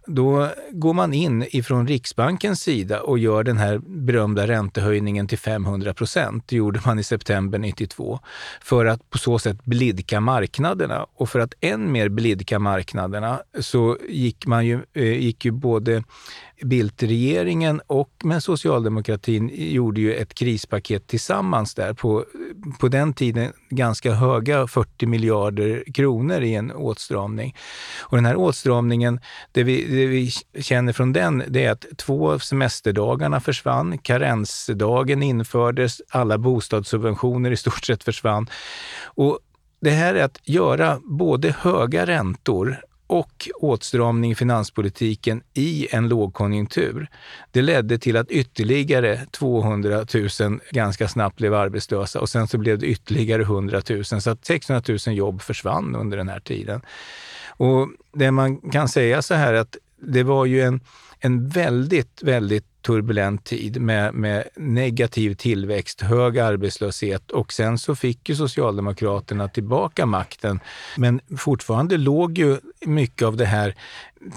Då 0.06 0.48
går 0.70 0.94
man 0.94 1.14
in 1.14 1.46
ifrån 1.50 1.88
Riksbankens 1.88 2.60
sida 2.60 3.00
och 3.00 3.18
gör 3.18 3.44
den 3.44 3.56
här 3.56 3.78
berömda 3.78 4.46
räntehöjningen 4.46 5.28
till 5.28 5.38
500 5.38 5.94
procent. 5.94 6.44
Det 6.48 6.56
gjorde 6.56 6.80
man 6.84 6.98
i 6.98 7.04
september 7.04 7.58
92 7.58 8.20
för 8.60 8.86
att 8.86 9.10
på 9.10 9.18
så 9.18 9.38
sätt 9.38 9.64
blidka 9.64 10.20
marknaderna. 10.20 11.06
Och 11.14 11.28
för 11.28 11.38
att 11.38 11.54
än 11.60 11.92
mer 11.92 12.08
blidka 12.08 12.58
marknaderna 12.58 13.40
så 13.60 13.98
gick, 14.08 14.46
man 14.46 14.66
ju, 14.66 14.80
eh, 14.92 15.18
gick 15.18 15.44
ju 15.44 15.50
både 15.50 16.02
Bildtregeringen 16.62 17.80
och 17.86 18.10
men 18.24 18.40
socialdemokratin 18.40 19.50
gjorde 19.54 20.00
ju 20.00 20.14
ett 20.14 20.34
krispaket 20.34 21.06
tillsammans 21.06 21.74
där 21.74 21.92
på, 21.92 22.24
på 22.80 22.88
den 22.88 23.14
tiden 23.14 23.52
ganska 23.70 24.12
höga 24.12 24.66
40 24.66 25.06
miljarder 25.06 25.84
kronor 25.94 26.40
i 26.40 26.54
en 26.54 26.72
åtstramning. 26.72 27.56
Och 28.00 28.16
den 28.16 28.26
här 28.26 28.36
åtstramningen, 28.36 29.20
det 29.52 29.62
vi, 29.62 29.84
det 29.84 30.06
vi 30.06 30.30
känner 30.62 30.92
från 30.92 31.12
den, 31.12 31.44
det 31.48 31.64
är 31.64 31.70
att 31.70 31.86
två 31.96 32.32
av 32.32 32.38
semesterdagarna 32.38 33.40
försvann, 33.40 33.98
karensdagen 33.98 35.22
infördes, 35.22 36.02
alla 36.08 36.38
bostadssubventioner 36.38 37.50
i 37.50 37.56
stort 37.56 37.84
sett 37.84 38.04
försvann. 38.04 38.50
Och 39.04 39.38
det 39.80 39.90
här 39.90 40.14
är 40.14 40.24
att 40.24 40.40
göra 40.48 41.00
både 41.04 41.54
höga 41.58 42.06
räntor 42.06 42.80
och 43.06 43.48
åtstramning 43.60 44.30
i 44.30 44.34
finanspolitiken 44.34 45.42
i 45.54 45.88
en 45.90 46.08
lågkonjunktur. 46.08 47.08
Det 47.50 47.62
ledde 47.62 47.98
till 47.98 48.16
att 48.16 48.30
ytterligare 48.30 49.26
200 49.30 50.06
000 50.40 50.60
ganska 50.70 51.08
snabbt 51.08 51.36
blev 51.36 51.54
arbetslösa 51.54 52.20
och 52.20 52.28
sen 52.28 52.48
så 52.48 52.58
blev 52.58 52.78
det 52.78 52.86
ytterligare 52.86 53.42
100 53.42 53.82
000 53.90 54.04
så 54.04 54.30
att 54.30 54.44
600 54.44 54.82
000 55.06 55.16
jobb 55.16 55.42
försvann 55.42 55.96
under 55.96 56.16
den 56.16 56.28
här 56.28 56.40
tiden. 56.40 56.80
Och 57.48 57.88
det 58.12 58.30
man 58.30 58.56
kan 58.56 58.88
säga 58.88 59.22
så 59.22 59.34
här 59.34 59.54
att 59.54 59.76
det 60.00 60.22
var 60.22 60.46
ju 60.46 60.62
en, 60.62 60.80
en 61.20 61.48
väldigt, 61.48 62.22
väldigt 62.22 62.82
turbulent 62.82 63.44
tid 63.44 63.80
med, 63.80 64.14
med 64.14 64.44
negativ 64.56 65.34
tillväxt, 65.34 66.00
hög 66.00 66.38
arbetslöshet 66.38 67.30
och 67.30 67.52
sen 67.52 67.78
så 67.78 67.96
fick 67.96 68.28
ju 68.28 68.36
Socialdemokraterna 68.36 69.48
tillbaka 69.48 70.06
makten. 70.06 70.60
Men 70.96 71.20
fortfarande 71.38 71.96
låg 71.96 72.38
ju 72.38 72.58
mycket 72.84 73.26
av 73.26 73.36
det 73.36 73.44
här 73.44 73.74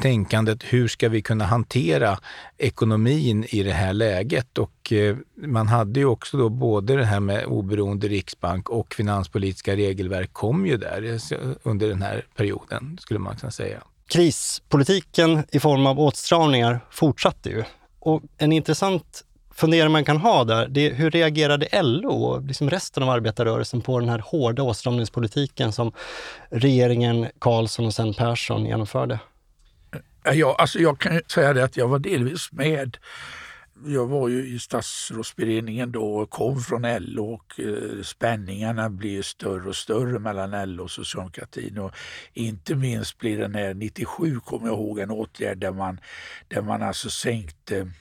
tänkandet, 0.02 0.64
hur 0.64 0.88
ska 0.88 1.10
vi 1.10 1.22
kunna 1.22 1.46
hantera 1.46 2.20
ekonomin 2.58 3.46
i 3.50 3.64
det 3.64 3.72
här 3.72 3.94
läget? 3.94 4.58
Och 4.58 4.94
eh, 4.94 5.18
man 5.36 5.68
hade 5.68 6.00
ju 6.00 6.06
också 6.06 6.38
då 6.38 6.50
både 6.50 6.96
det 6.96 7.06
här 7.06 7.20
med 7.20 7.46
oberoende 7.46 8.08
riksbank 8.08 8.70
och 8.70 8.94
finanspolitiska 8.94 9.76
regelverk 9.76 10.34
kom 10.34 10.66
ju 10.66 10.78
där 10.78 11.14
eh, 11.32 11.40
under 11.64 11.90
den 11.90 12.02
här 12.02 12.26
perioden, 12.36 12.98
skulle 13.02 13.20
man 13.20 13.36
kunna 13.36 13.52
säga. 13.52 13.84
Krispolitiken 14.08 15.44
i 15.52 15.60
form 15.60 15.86
av 15.86 16.00
åtstramningar 16.00 16.80
fortsatte 16.92 17.50
ju. 17.50 17.64
Och 18.00 18.22
en 18.38 18.52
intressant 18.52 19.24
fundering 19.60 19.92
man 19.92 20.06
kan 20.06 20.18
ha 20.18 20.44
där, 20.44 20.68
det 20.68 20.90
är 20.90 20.94
hur 20.94 21.12
reagerade 21.12 21.82
LO 21.82 22.24
och 22.24 22.44
liksom 22.44 22.70
resten 22.70 23.04
av 23.04 23.10
arbetarrörelsen 23.10 23.82
på 23.82 24.00
den 24.00 24.10
här 24.10 24.20
hårda 24.20 24.64
åtstramningspolitiken 24.64 25.72
som 25.72 25.92
regeringen 26.50 27.28
Karlsson 27.40 27.86
och 27.86 27.94
sen 27.94 28.14
Persson 28.14 28.66
genomförde? 28.66 29.20
Eh, 30.26 30.34
ja, 30.34 30.56
alltså 30.60 30.80
jag 30.80 31.00
kan 31.00 31.22
säga 31.28 31.54
det 31.54 31.64
att 31.64 31.78
jag 31.78 31.88
var 31.88 32.00
delvis 32.00 32.52
med. 32.52 32.98
Jag 33.86 34.08
var 34.08 34.30
ju 34.30 34.56
i 34.56 34.60
statsrådsberedningen 34.60 35.92
då 35.92 36.16
och 36.16 36.30
kom 36.30 36.60
från 36.60 36.82
LO 37.00 37.34
och 37.34 37.60
eh, 37.60 38.02
spänningarna 38.04 38.90
blir 38.90 39.22
större 39.22 39.70
och 39.70 39.76
större 39.76 40.20
mellan 40.20 40.76
LO 40.76 40.84
och 40.84 40.92
socialdemokratin. 40.92 41.78
Och 41.78 41.92
inte 42.34 42.76
minst 42.76 43.18
blir 43.18 43.38
det 43.38 43.48
när 43.48 43.74
97, 43.74 44.40
kommer 44.40 44.68
jag 44.68 44.76
ihåg, 44.76 45.00
en 45.00 45.12
åtgärd 45.12 45.58
där 45.58 45.72
man, 45.72 46.00
där 46.48 46.62
man 46.62 46.84
alltså 46.84 47.10
sänkte 47.10 47.92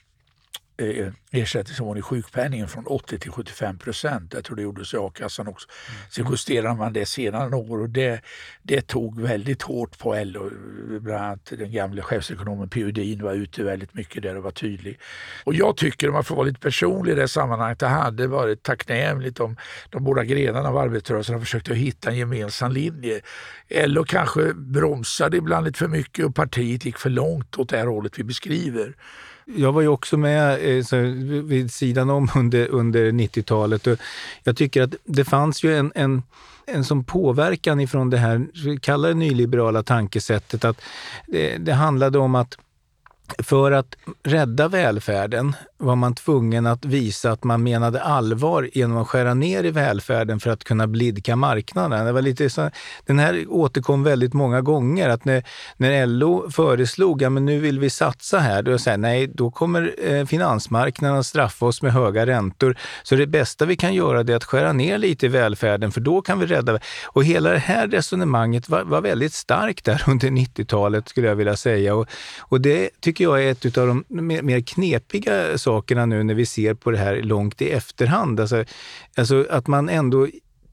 eh, 0.79 1.13
ersättningsnivån 1.31 1.99
i 1.99 2.03
sjukpenningen 2.03 2.69
från 2.69 2.87
80 2.87 3.19
till 3.19 3.31
75 3.31 3.79
procent. 3.79 4.35
Jag 4.35 4.45
tror 4.45 4.57
det 4.57 4.63
gjordes 4.63 4.95
i 4.95 4.97
a-kassan 4.97 5.49
också. 5.49 5.69
Mm. 5.69 6.01
Sen 6.11 6.27
justerade 6.31 6.75
man 6.75 6.93
det 6.93 7.07
senare 7.07 7.49
några 7.49 7.73
år 7.73 7.81
och 7.81 7.89
det, 7.89 8.21
det 8.63 8.87
tog 8.87 9.21
väldigt 9.21 9.63
hårt 9.63 9.99
på 9.99 10.15
LO. 10.25 10.51
Bland 11.01 11.25
annat 11.25 11.53
den 11.59 11.73
gamle 11.73 12.03
chefsekonomen 12.03 12.69
P.O. 12.69 12.89
Edin 12.89 13.23
var 13.23 13.33
ute 13.33 13.63
väldigt 13.63 13.95
mycket 13.95 14.23
där 14.23 14.37
och 14.37 14.43
var 14.43 14.51
tydlig. 14.51 14.99
Och 15.45 15.55
jag 15.55 15.77
tycker, 15.77 16.09
om 16.09 16.15
man 16.15 16.25
får 16.25 16.37
vara 16.37 16.47
lite 16.47 16.61
personlig 16.61 17.13
i 17.13 17.15
det 17.15 17.29
sammanhanget, 17.29 17.79
det 17.79 17.87
hade 17.87 18.27
varit 18.27 18.63
tacknämligt 18.63 19.41
om 19.41 19.57
de 19.91 20.05
båda 20.05 20.25
grenarna 20.25 20.69
av 20.69 20.77
arbetarrörelsen 20.77 21.41
försökte 21.41 21.75
hitta 21.75 22.11
en 22.11 22.17
gemensam 22.17 22.73
linje. 22.73 23.21
LO 23.71 24.05
kanske 24.05 24.55
bromsade 24.55 25.37
ibland 25.37 25.67
lite 25.67 25.79
för 25.79 25.89
mycket 25.89 26.25
och 26.25 26.35
partiet 26.35 26.85
gick 26.85 26.99
för 26.99 27.11
långt 27.11 27.59
åt 27.59 27.69
det 27.69 27.77
här 27.77 27.87
hållet 27.87 28.19
vi 28.19 28.25
beskriver. 28.25 28.95
Jag 29.57 29.73
var 29.73 29.81
ju 29.81 29.89
också 29.89 30.17
med 30.17 30.77
eh, 30.79 30.85
så, 30.85 30.97
vid 31.45 31.73
sidan 31.73 32.11
om 32.11 32.31
under, 32.37 32.67
under 32.67 33.13
90-talet 33.13 33.87
och 33.87 33.99
jag 34.45 34.57
tycker 34.57 34.83
att 34.83 34.95
det 35.05 35.25
fanns 35.25 35.65
ju 35.65 35.77
en, 35.77 35.93
en 35.95 36.23
en 36.71 36.85
sån 36.85 37.05
påverkan 37.05 37.81
ifrån 37.81 38.11
det 38.11 38.19
här, 38.19 38.47
kalla 38.81 39.09
det 39.09 39.15
nyliberala 39.15 39.83
tankesättet, 39.83 40.65
att 40.65 40.81
det, 41.27 41.57
det 41.59 41.73
handlade 41.73 42.19
om 42.19 42.35
att 42.35 42.59
för 43.39 43.73
att 43.73 43.97
rädda 44.23 44.69
välfärden 44.69 45.55
var 45.79 45.97
man 45.97 46.15
tvungen 46.15 46.67
att 46.67 46.85
visa 46.85 47.31
att 47.33 47.45
man 47.45 47.63
menade 47.63 48.03
allvar 48.03 48.71
genom 48.73 48.97
att 48.97 49.09
skära 49.09 49.35
ner 49.35 49.65
i 49.65 49.71
välfärden 49.71 50.41
för 50.41 50.51
att 50.51 50.65
kunna 50.65 50.87
blidka 50.87 51.37
marknaden. 51.37 52.07
Det 52.07 52.13
var 52.13 52.23
lite 52.23 52.51
så, 52.51 52.71
den 53.07 53.19
här 53.19 53.47
återkom 53.49 54.03
väldigt 54.03 54.35
många 54.35 54.61
gånger. 54.61 55.09
att 55.09 55.25
När, 55.25 55.45
när 55.77 56.07
LO 56.07 56.51
föreslog 56.51 57.17
att 57.25 57.33
ja, 57.33 57.41
nu 57.41 57.59
vill 57.59 57.79
vi 57.81 57.91
satsa 57.91 58.39
här, 58.39 58.63
då 58.63 58.79
säger 58.79 58.99
nej, 58.99 59.27
då 59.27 59.51
kommer 59.51 59.95
eh, 59.99 60.27
finansmarknaden 60.27 61.19
att 61.19 61.27
straffa 61.27 61.67
oss 61.67 61.83
med 61.83 61.93
höga 61.93 62.27
räntor. 62.27 62.77
Så 63.03 63.15
det 63.15 63.27
bästa 63.27 63.65
vi 63.65 63.77
kan 63.77 63.95
göra 63.95 64.21
är 64.21 64.37
att 64.37 64.45
skära 64.45 64.73
ner 64.73 64.99
lite 64.99 65.27
i 65.27 65.29
välfärden, 65.29 65.93
för 65.93 66.01
då 66.01 66.23
kan 66.23 66.39
vi 66.39 66.47
rädda... 66.47 66.79
Och 67.05 67.25
hela 67.25 67.51
det 67.51 67.59
här 67.59 67.89
resonemanget 67.89 68.69
var, 68.69 68.83
var 68.83 69.01
väldigt 69.01 69.33
starkt 69.33 69.85
där 69.85 70.05
under 70.09 70.29
90-talet, 70.29 71.09
skulle 71.09 71.29
jag 71.29 71.37
vilja 71.37 71.57
säga. 71.57 71.95
Och, 71.95 72.07
och 72.39 72.61
det 72.61 72.91
tycker 73.01 73.18
tycker 73.19 73.31
jag 73.31 73.45
är 73.45 73.51
ett 73.51 73.79
av 73.79 73.87
de 73.87 74.05
mer, 74.09 74.61
knepiga 74.61 75.59
sakerna 75.59 76.07
nu 76.07 76.23
när 76.23 76.35
vi 76.35 76.47
ser 76.47 76.75
på 76.75 76.91
det 76.91 76.99
här 76.99 77.23
långt 77.23 77.63
i 77.63 77.71
efterhand. 77.71 78.41
Alltså, 78.41 78.65
alltså 79.17 79.47
att 79.51 79.67
man 79.67 79.89
ändå 79.89 80.29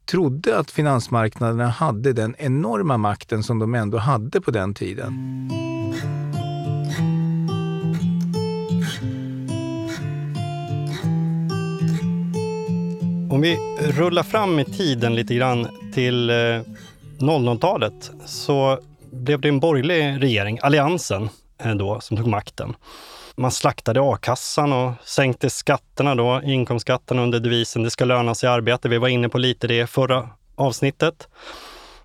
trodde 0.05 0.57
att 0.57 0.71
finansmarknaderna 0.71 1.67
hade 1.67 2.13
den 2.13 2.35
enorma 2.37 2.97
makten 2.97 3.43
som 3.43 3.59
de 3.59 3.75
ändå 3.75 3.97
hade 3.97 4.41
på 4.41 4.51
den 4.51 4.73
tiden. 4.73 5.13
Om 13.31 13.41
vi 13.41 13.57
rullar 13.97 14.23
fram 14.23 14.59
i 14.59 14.65
tiden 14.65 15.15
lite 15.15 15.35
grann 15.35 15.67
till 15.93 16.29
eh, 16.29 16.35
00-talet 17.19 18.11
så 18.25 18.79
blev 19.11 19.41
det 19.41 19.47
en 19.47 19.59
borgerlig 19.59 20.23
regering, 20.23 20.59
Alliansen, 20.61 21.29
då, 21.75 21.99
som 22.01 22.17
tog 22.17 22.27
makten. 22.27 22.75
Man 23.35 23.51
slaktade 23.51 23.99
a-kassan 24.03 24.73
och 24.73 24.93
sänkte 25.03 25.49
skatterna 25.49 26.15
då, 26.15 26.41
inkomstskatten 26.43 27.19
under 27.19 27.39
devisen 27.39 27.83
det 27.83 27.89
ska 27.89 28.05
löna 28.05 28.35
sig 28.35 28.49
arbete. 28.49 28.89
Vi 28.89 28.97
var 28.97 29.07
inne 29.07 29.29
på 29.29 29.37
lite 29.37 29.67
det 29.67 29.87
förra 29.87 30.29
avsnittet. 30.55 31.27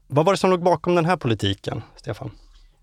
Vad 0.07 0.27
var 0.27 0.33
det 0.33 0.37
som 0.37 0.51
låg 0.51 0.63
bakom 0.63 0.95
den 0.95 1.05
här 1.05 1.17
politiken, 1.17 1.83
Stefan? 1.97 2.31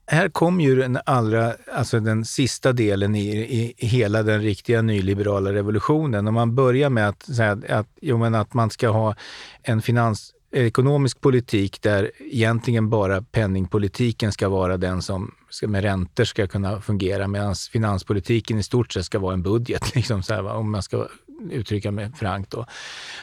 Här 0.09 0.29
kom 0.29 0.61
ju 0.61 0.75
den 0.75 0.99
allra, 1.05 1.53
alltså 1.73 1.99
den 1.99 2.25
sista 2.25 2.73
delen 2.73 3.15
i, 3.15 3.27
i 3.27 3.87
hela 3.87 4.23
den 4.23 4.41
riktiga 4.41 4.81
nyliberala 4.81 5.53
revolutionen. 5.53 6.27
Om 6.27 6.33
man 6.33 6.55
börjar 6.55 6.89
med 6.89 7.09
att 7.09 7.23
säga 7.23 7.57
att, 7.69 7.87
jo, 8.01 8.17
men 8.17 8.35
att 8.35 8.53
man 8.53 8.69
ska 8.69 8.89
ha 8.89 9.15
en 9.63 9.81
finans 9.81 10.33
ekonomisk 10.51 11.21
politik 11.21 11.81
där 11.81 12.11
egentligen 12.19 12.89
bara 12.89 13.21
penningpolitiken 13.21 14.31
ska 14.31 14.49
vara 14.49 14.77
den 14.77 15.01
som 15.01 15.31
med 15.67 15.83
räntor 15.83 16.23
ska 16.23 16.47
kunna 16.47 16.81
fungera 16.81 17.27
medan 17.27 17.55
finanspolitiken 17.71 18.59
i 18.59 18.63
stort 18.63 18.93
sett 18.93 19.05
ska 19.05 19.19
vara 19.19 19.33
en 19.33 19.43
budget, 19.43 19.95
liksom 19.95 20.23
så 20.23 20.33
här, 20.33 20.45
om 20.45 20.71
man 20.71 20.83
ska 20.83 21.07
uttrycka 21.51 21.91
mig 21.91 22.11
frankt. 22.15 22.51
Då. 22.51 22.65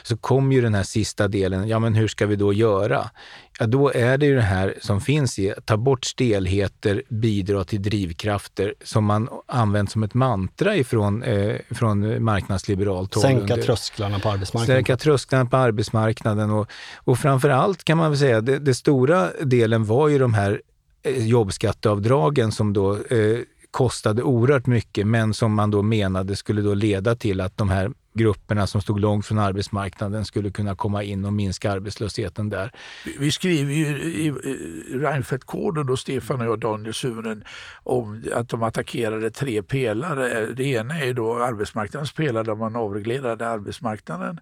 Så 0.03 0.17
kom 0.17 0.51
ju 0.51 0.61
den 0.61 0.73
här 0.73 0.83
sista 0.83 1.27
delen, 1.27 1.67
ja 1.67 1.79
men 1.79 1.95
hur 1.95 2.07
ska 2.07 2.25
vi 2.25 2.35
då 2.35 2.53
göra? 2.53 3.09
Ja, 3.59 3.67
då 3.67 3.91
är 3.93 4.17
det 4.17 4.25
ju 4.25 4.35
det 4.35 4.41
här 4.41 4.73
som 4.81 5.01
finns 5.01 5.39
i 5.39 5.53
ta 5.65 5.77
bort 5.77 6.05
stelheter, 6.05 7.03
bidra 7.09 7.63
till 7.63 7.81
drivkrafter 7.81 8.73
som 8.83 9.05
man 9.05 9.29
använt 9.47 9.91
som 9.91 10.03
ett 10.03 10.13
mantra 10.13 10.75
ifrån 10.75 11.23
eh, 11.23 11.55
från 11.71 12.23
marknadsliberalt 12.23 13.13
håll. 13.13 13.21
Sänka 13.21 13.57
trösklarna 13.57 14.19
på 14.19 14.29
arbetsmarknaden. 14.29 14.77
Sänka 14.77 14.97
trösklarna 14.97 15.45
på 15.45 15.57
arbetsmarknaden 15.57 16.51
och, 16.51 16.67
och 16.95 17.19
framför 17.19 17.49
allt 17.49 17.83
kan 17.83 17.97
man 17.97 18.11
väl 18.11 18.19
säga, 18.19 18.41
det, 18.41 18.59
det 18.59 18.73
stora 18.73 19.29
delen 19.41 19.85
var 19.85 20.07
ju 20.07 20.19
de 20.19 20.33
här 20.33 20.61
eh, 21.03 21.27
jobbskatteavdragen 21.27 22.51
som 22.51 22.73
då 22.73 22.93
eh, 22.93 23.39
kostade 23.71 24.23
oerhört 24.23 24.67
mycket 24.67 25.07
men 25.07 25.33
som 25.33 25.53
man 25.53 25.71
då 25.71 25.81
menade 25.81 26.35
skulle 26.35 26.61
då 26.61 26.73
leda 26.73 27.15
till 27.15 27.41
att 27.41 27.57
de 27.57 27.69
här 27.69 27.91
grupperna 28.15 28.67
som 28.67 28.81
stod 28.81 28.99
långt 28.99 29.25
från 29.25 29.39
arbetsmarknaden 29.39 30.25
skulle 30.25 30.51
kunna 30.51 30.75
komma 30.75 31.03
in 31.03 31.25
och 31.25 31.33
minska 31.33 31.71
arbetslösheten 31.71 32.49
där. 32.49 32.71
Vi 33.19 33.31
skriver 33.31 33.73
ju 33.73 33.85
i 33.85 34.31
Reinfeldt-koden, 34.91 35.87
då 35.87 35.97
Stefan 35.97 36.41
och 36.41 36.47
jag, 36.47 36.59
Daniel 36.59 36.93
Suhonen, 36.93 37.43
om 37.83 38.23
att 38.33 38.49
de 38.49 38.63
attackerade 38.63 39.31
tre 39.31 39.63
pelare. 39.63 40.45
Det 40.45 40.63
ena 40.63 40.99
är 40.99 41.13
då 41.13 41.43
arbetsmarknadens 41.43 42.11
pelare 42.11 42.43
där 42.43 42.55
man 42.55 42.75
avreglerade 42.75 43.47
arbetsmarknaden. 43.47 44.39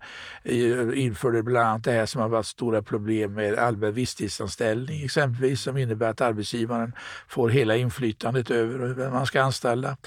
Införde 0.93 1.43
bland 1.43 1.67
annat 1.67 1.83
det 1.83 1.91
här 1.91 2.05
som 2.05 2.21
har 2.21 2.29
varit 2.29 2.45
stora 2.45 2.81
problem 2.81 3.33
med 3.33 3.55
allmän 3.55 3.93
visstidsanställning 3.93 5.03
exempelvis 5.03 5.61
som 5.61 5.77
innebär 5.77 6.09
att 6.09 6.21
arbetsgivaren 6.21 6.93
får 7.27 7.49
hela 7.49 7.75
inflytandet 7.75 8.51
över 8.51 8.87
vem 8.87 9.13
man 9.13 9.25
ska 9.25 9.41
anställa 9.41 9.97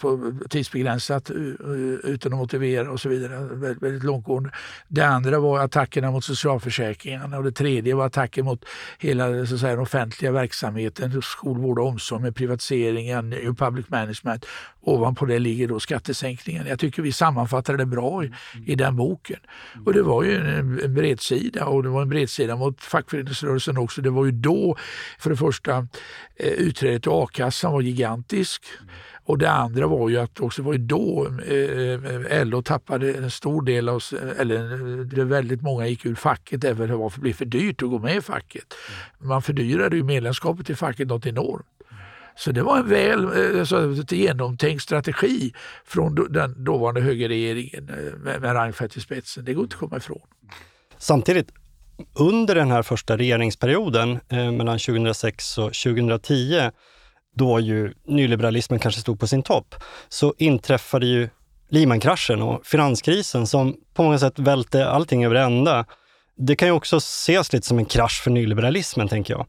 på 0.00 0.32
tidsbegränsat 0.48 1.30
utan 2.04 2.32
att 2.32 2.38
motivera 2.38 2.90
och 2.90 3.00
så 3.00 3.07
vidare. 3.08 3.38
Väldigt, 3.54 3.82
väldigt 3.82 4.02
långtgående. 4.02 4.50
Det 4.88 5.02
andra 5.02 5.38
var 5.38 5.58
attackerna 5.58 6.10
mot 6.10 6.24
socialförsäkringarna 6.24 7.38
och 7.38 7.44
det 7.44 7.52
tredje 7.52 7.94
var 7.94 8.06
attacken 8.06 8.44
mot 8.44 8.64
hela 8.98 9.46
så 9.46 9.54
att 9.54 9.60
säga, 9.60 9.72
den 9.72 9.80
offentliga 9.80 10.32
verksamheten, 10.32 11.22
skolvård 11.22 11.78
och 11.78 11.86
omsorg 11.86 12.22
med 12.22 12.36
privatiseringen, 12.36 13.30
new 13.30 13.54
public 13.54 13.88
management. 13.88 14.46
Ovanpå 14.80 15.24
det 15.24 15.38
ligger 15.38 15.68
då 15.68 15.80
skattesänkningen. 15.80 16.66
Jag 16.66 16.78
tycker 16.78 17.02
vi 17.02 17.12
sammanfattade 17.12 17.78
det 17.78 17.86
bra 17.86 18.24
i, 18.24 18.32
i 18.66 18.74
den 18.74 18.96
boken. 18.96 19.40
Och 19.86 19.92
det 19.92 20.02
var 20.02 20.24
ju 20.24 20.36
en, 20.36 20.80
en 20.84 20.94
bredsida 20.94 21.66
och 21.66 21.82
det 21.82 21.88
var 21.88 22.02
en 22.02 22.08
bredsida 22.08 22.56
mot 22.56 22.80
fackföreningsrörelsen 22.80 23.78
också. 23.78 24.02
Det 24.02 24.10
var 24.10 24.24
ju 24.24 24.32
då, 24.32 24.76
för 25.18 25.30
det 25.30 25.36
första, 25.36 25.76
eh, 26.36 26.52
utträdet 26.52 27.02
till 27.02 27.12
a-kassan 27.14 27.72
var 27.72 27.80
gigantisk. 27.80 28.62
Och 29.28 29.38
det 29.38 29.50
andra 29.50 29.86
var 29.86 30.08
ju 30.08 30.18
att 30.18 30.40
också 30.40 30.62
var 30.62 30.72
ju 30.72 30.78
då 30.78 31.28
eh, 31.46 32.32
eh 32.32 32.46
LO 32.46 32.62
tappade 32.62 33.12
en 33.12 33.30
stor 33.30 33.62
del 33.62 33.88
av, 33.88 34.02
eller 34.38 35.24
väldigt 35.24 35.62
många 35.62 35.86
gick 35.86 36.06
ur 36.06 36.14
facket 36.14 36.60
därför 36.60 36.82
att 36.82 36.88
det 36.88 36.96
var 36.96 37.10
för, 37.10 37.20
blev 37.20 37.32
för 37.32 37.44
dyrt 37.44 37.82
att 37.82 37.90
gå 37.90 37.98
med 37.98 38.16
i 38.16 38.20
facket. 38.20 38.74
Man 39.18 39.42
fördyrade 39.42 39.96
ju 39.96 40.02
medlemskapet 40.02 40.70
i 40.70 40.74
facket 40.74 41.08
något 41.08 41.26
enormt. 41.26 41.66
Så 42.36 42.52
det 42.52 42.62
var 42.62 42.78
en 42.78 42.88
väl 42.88 43.26
alltså, 43.58 43.94
genomtänkt 44.08 44.82
strategi 44.82 45.52
från 45.84 46.26
den 46.30 46.64
dåvarande 46.64 47.00
högerregeringen 47.00 47.88
eh, 47.88 48.18
med, 48.18 48.40
med 48.40 48.56
Reinfeldt 48.56 48.96
i 48.96 49.00
spetsen. 49.00 49.44
Det 49.44 49.54
går 49.54 49.64
inte 49.64 49.74
att 49.74 49.80
komma 49.80 49.96
ifrån. 49.96 50.20
Samtidigt, 50.98 51.48
under 52.14 52.54
den 52.54 52.70
här 52.70 52.82
första 52.82 53.16
regeringsperioden 53.16 54.18
eh, 54.28 54.52
mellan 54.52 54.78
2006 54.78 55.58
och 55.58 55.74
2010 55.74 56.70
då 57.38 57.60
ju 57.60 57.92
nyliberalismen 58.06 58.78
kanske 58.78 59.00
stod 59.00 59.20
på 59.20 59.26
sin 59.26 59.42
topp, 59.42 59.74
så 60.08 60.34
inträffade 60.38 61.06
ju 61.06 61.28
Lehmankraschen 61.70 62.42
och 62.42 62.66
finanskrisen 62.66 63.46
som 63.46 63.76
på 63.94 64.02
många 64.02 64.18
sätt 64.18 64.38
välte 64.38 64.88
allting 64.88 65.24
över 65.24 65.36
ända. 65.36 65.84
Det 66.36 66.56
kan 66.56 66.68
ju 66.68 66.72
också 66.72 66.96
ses 66.96 67.52
lite 67.52 67.66
som 67.66 67.78
en 67.78 67.84
krasch 67.84 68.22
för 68.24 68.30
nyliberalismen, 68.30 69.08
tänker 69.08 69.34
jag. 69.34 69.46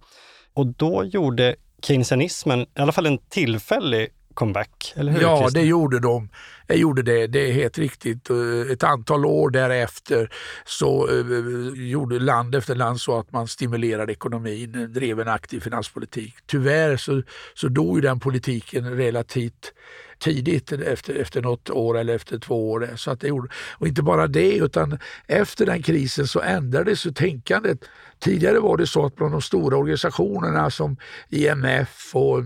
Och 0.54 0.68
då 0.68 1.04
gjorde 1.04 1.56
keynesianismen 1.84 2.62
i 2.62 2.68
alla 2.76 2.92
fall 2.92 3.06
en 3.06 3.18
tillfällig 3.18 4.10
comeback, 4.40 4.94
eller 4.96 5.12
hur? 5.12 5.22
Ja, 5.22 5.38
Christian? 5.38 5.64
det 5.64 5.70
gjorde 5.70 6.00
de. 6.00 6.30
Jag 6.68 6.78
gjorde 6.78 7.02
det, 7.02 7.28
det 7.28 7.50
är 7.50 7.54
helt 7.54 7.78
riktigt. 7.78 8.30
Eh, 8.30 8.72
ett 8.72 8.84
antal 8.84 9.26
år 9.26 9.50
därefter 9.50 10.32
så 10.66 11.08
uh, 11.08 11.90
gjorde 11.90 12.20
land 12.20 12.56
efter 12.56 12.76
land 12.76 13.02
så 13.02 13.20
att 13.20 13.32
man 13.32 13.48
stimulerade 13.48 14.12
ekonomin, 14.12 14.94
drev 14.94 15.20
en 15.20 15.28
aktiv 15.28 15.60
finanspolitik. 15.60 16.36
Tyvärr 16.46 16.98
så, 16.98 17.22
så 17.54 17.68
dog 17.68 18.02
den 18.02 18.20
politiken 18.20 18.98
relativt 18.98 19.74
tidigt 20.20 20.72
efter, 20.72 21.16
efter 21.16 21.42
något 21.42 21.70
år 21.70 21.98
eller 21.98 22.16
efter 22.16 22.40
två 22.40 22.72
år. 22.72 22.90
Så 22.96 23.12
att 23.12 23.20
det 23.20 23.28
gjorde, 23.28 23.50
och 23.72 23.88
inte 23.88 24.02
bara 24.02 24.28
det, 24.28 24.58
utan 24.58 25.00
efter 25.28 25.66
den 25.66 25.84
krisen 25.84 26.28
så 26.28 26.42
ändrades 26.42 27.06
ju 27.06 27.12
tänkandet. 27.12 27.80
Tidigare 28.20 28.60
var 28.60 28.78
det 28.78 28.88
så 28.88 29.06
att 29.06 29.16
bland 29.16 29.34
de 29.34 29.42
stora 29.42 29.78
organisationerna 29.78 30.70
som 30.72 30.98
IMF 31.30 32.12
och 32.14 32.44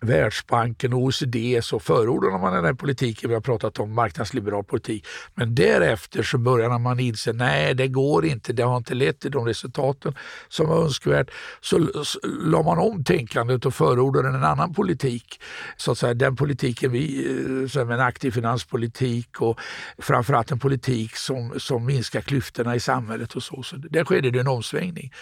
Världsbanken 0.00 0.92
och 0.92 0.98
OECD 0.98 1.62
så 1.62 1.80
förordade 1.80 2.38
man 2.38 2.52
den 2.52 2.64
här 2.64 2.72
politiken. 2.72 3.28
Vi 3.28 3.34
har 3.34 3.40
pratat 3.40 3.78
om 3.78 3.94
marknadsliberal 3.94 4.64
politik. 4.64 5.06
Men 5.34 5.54
därefter 5.54 6.22
så 6.22 6.38
började 6.38 6.78
man 6.78 7.00
inse 7.00 7.32
nej 7.32 7.74
det 7.74 7.88
går 7.88 8.26
inte, 8.26 8.52
det 8.52 8.62
har 8.62 8.76
inte 8.76 8.94
lett 8.94 9.20
till 9.20 9.30
de 9.30 9.46
resultaten 9.46 10.14
som 10.48 10.68
var 10.68 10.82
önskvärt. 10.84 11.30
Så, 11.60 12.04
så 12.04 12.18
la 12.24 12.62
man 12.62 12.78
om 12.78 13.04
tänkandet 13.04 13.66
och 13.66 13.74
förordade 13.74 14.28
en 14.28 14.44
annan 14.44 14.74
politik. 14.74 15.40
Så 15.76 15.92
att 15.92 15.98
säga, 15.98 16.14
den 16.14 16.36
politiken 16.36 16.92
vi, 16.92 17.26
eh, 17.74 17.80
en 17.80 18.00
aktiv 18.00 18.30
finanspolitik 18.30 19.40
och 19.40 19.60
framförallt 19.98 20.50
en 20.50 20.58
politik 20.58 21.16
som, 21.16 21.54
som 21.56 21.86
minskar 21.86 22.20
klyftorna 22.20 22.76
i 22.76 22.80
samhället 22.80 23.36
och 23.36 23.42
så. 23.42 23.62
så 23.62 23.76
där 23.76 24.04
skedde 24.04 24.30
det 24.30 24.40
en 24.40 24.48
omsvängning 24.48 25.12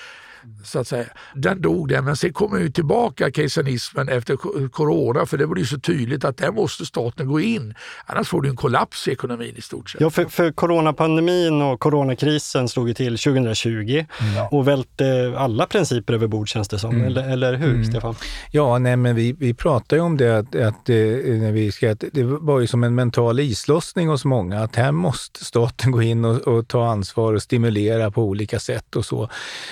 så 0.65 0.79
att 0.79 0.89
säga. 0.89 1.05
Den 1.35 1.61
dog 1.61 1.89
den, 1.89 2.05
men 2.05 2.17
sen 2.17 2.33
kommer 2.33 2.59
ju 2.59 2.71
tillbaka 2.71 3.31
kejsarismen 3.31 4.09
efter 4.09 4.37
corona 4.69 5.27
för 5.27 5.39
det 5.39 5.47
blir 5.47 5.65
så 5.65 5.79
tydligt 5.79 6.25
att 6.25 6.37
där 6.37 6.53
måste 6.53 6.87
staten 6.87 7.29
gå 7.29 7.41
in. 7.41 7.75
Annars 8.07 8.29
får 8.29 8.43
du 8.43 8.49
en 8.49 8.57
kollaps 8.57 9.09
i 9.09 9.13
ekonomin 9.13 9.55
i 9.57 9.61
stort 9.61 9.91
sett. 9.91 10.01
Ja, 10.01 10.11
för, 10.11 10.25
för 10.25 10.53
coronapandemin 10.53 11.63
och 11.63 11.81
coronakrisen 11.81 12.69
slog 12.69 12.89
ju 12.89 12.95
till 12.95 13.19
2020 13.19 14.05
ja. 14.37 14.49
och 14.51 14.69
välte 14.69 15.35
alla 15.37 15.67
principer 15.67 16.15
över 16.15 16.27
bord 16.27 16.49
känns 16.49 16.69
det 16.69 16.79
som. 16.79 16.91
Mm. 16.91 17.07
Eller, 17.07 17.31
eller 17.31 17.55
hur, 17.55 17.75
mm. 17.75 17.85
Stefan? 17.85 18.15
Ja, 18.51 18.79
nej, 18.79 18.97
men 18.97 19.17
vi, 19.17 19.33
vi 19.33 19.55
pratade 19.55 19.97
ju 19.97 20.03
om 20.03 20.17
det 20.17 20.39
att, 20.39 20.55
att, 20.55 20.89
eh, 20.89 20.97
när 20.97 21.53
vi 21.53 21.73
ska, 21.73 21.93
att 21.93 22.05
det 22.13 22.23
var 22.25 22.61
ju 22.61 22.67
som 22.67 22.85
en 22.85 22.95
mental 22.95 23.41
islossning 23.41 24.09
hos 24.09 24.25
många, 24.25 24.63
att 24.63 24.77
här 24.77 24.93
måste 24.93 25.45
staten 25.45 25.91
gå 25.91 26.03
in 26.03 26.25
och, 26.25 26.37
och 26.37 26.69
ta 26.69 26.87
ansvar 26.87 27.35
och 27.35 27.43
stimulera 27.43 28.11
på 28.11 28.23
olika 28.23 28.59
sätt 28.59 28.97
och 28.97 29.05
så. 29.05 29.29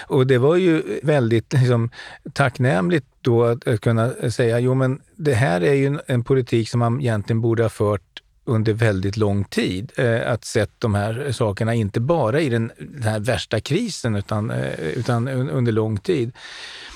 Och 0.06 0.26
det 0.26 0.38
var 0.38 0.56
ju 0.56 0.63
ju 0.64 0.78
eh, 0.78 0.82
väldigt 1.02 1.52
liksom, 1.52 1.90
tacknämligt 2.32 3.06
då 3.20 3.44
att, 3.44 3.68
att 3.68 3.80
kunna 3.80 4.30
säga, 4.30 4.58
jo 4.58 4.74
men 4.74 5.00
det 5.16 5.34
här 5.34 5.60
är 5.60 5.74
ju 5.74 5.86
en, 5.86 6.00
en 6.06 6.24
politik 6.24 6.68
som 6.68 6.80
man 6.80 7.00
egentligen 7.00 7.40
borde 7.40 7.62
ha 7.62 7.70
fört 7.70 8.22
under 8.44 8.72
väldigt 8.72 9.16
lång 9.16 9.44
tid. 9.44 9.92
Eh, 9.96 10.32
att 10.32 10.44
sett 10.44 10.70
de 10.78 10.94
här 10.94 11.32
sakerna, 11.32 11.74
inte 11.74 12.00
bara 12.00 12.40
i 12.40 12.48
den, 12.48 12.72
den 12.78 13.02
här 13.02 13.20
värsta 13.20 13.60
krisen, 13.60 14.14
utan, 14.14 14.50
eh, 14.50 14.80
utan 14.80 15.28
under 15.28 15.72
lång 15.72 15.98
tid. 15.98 16.32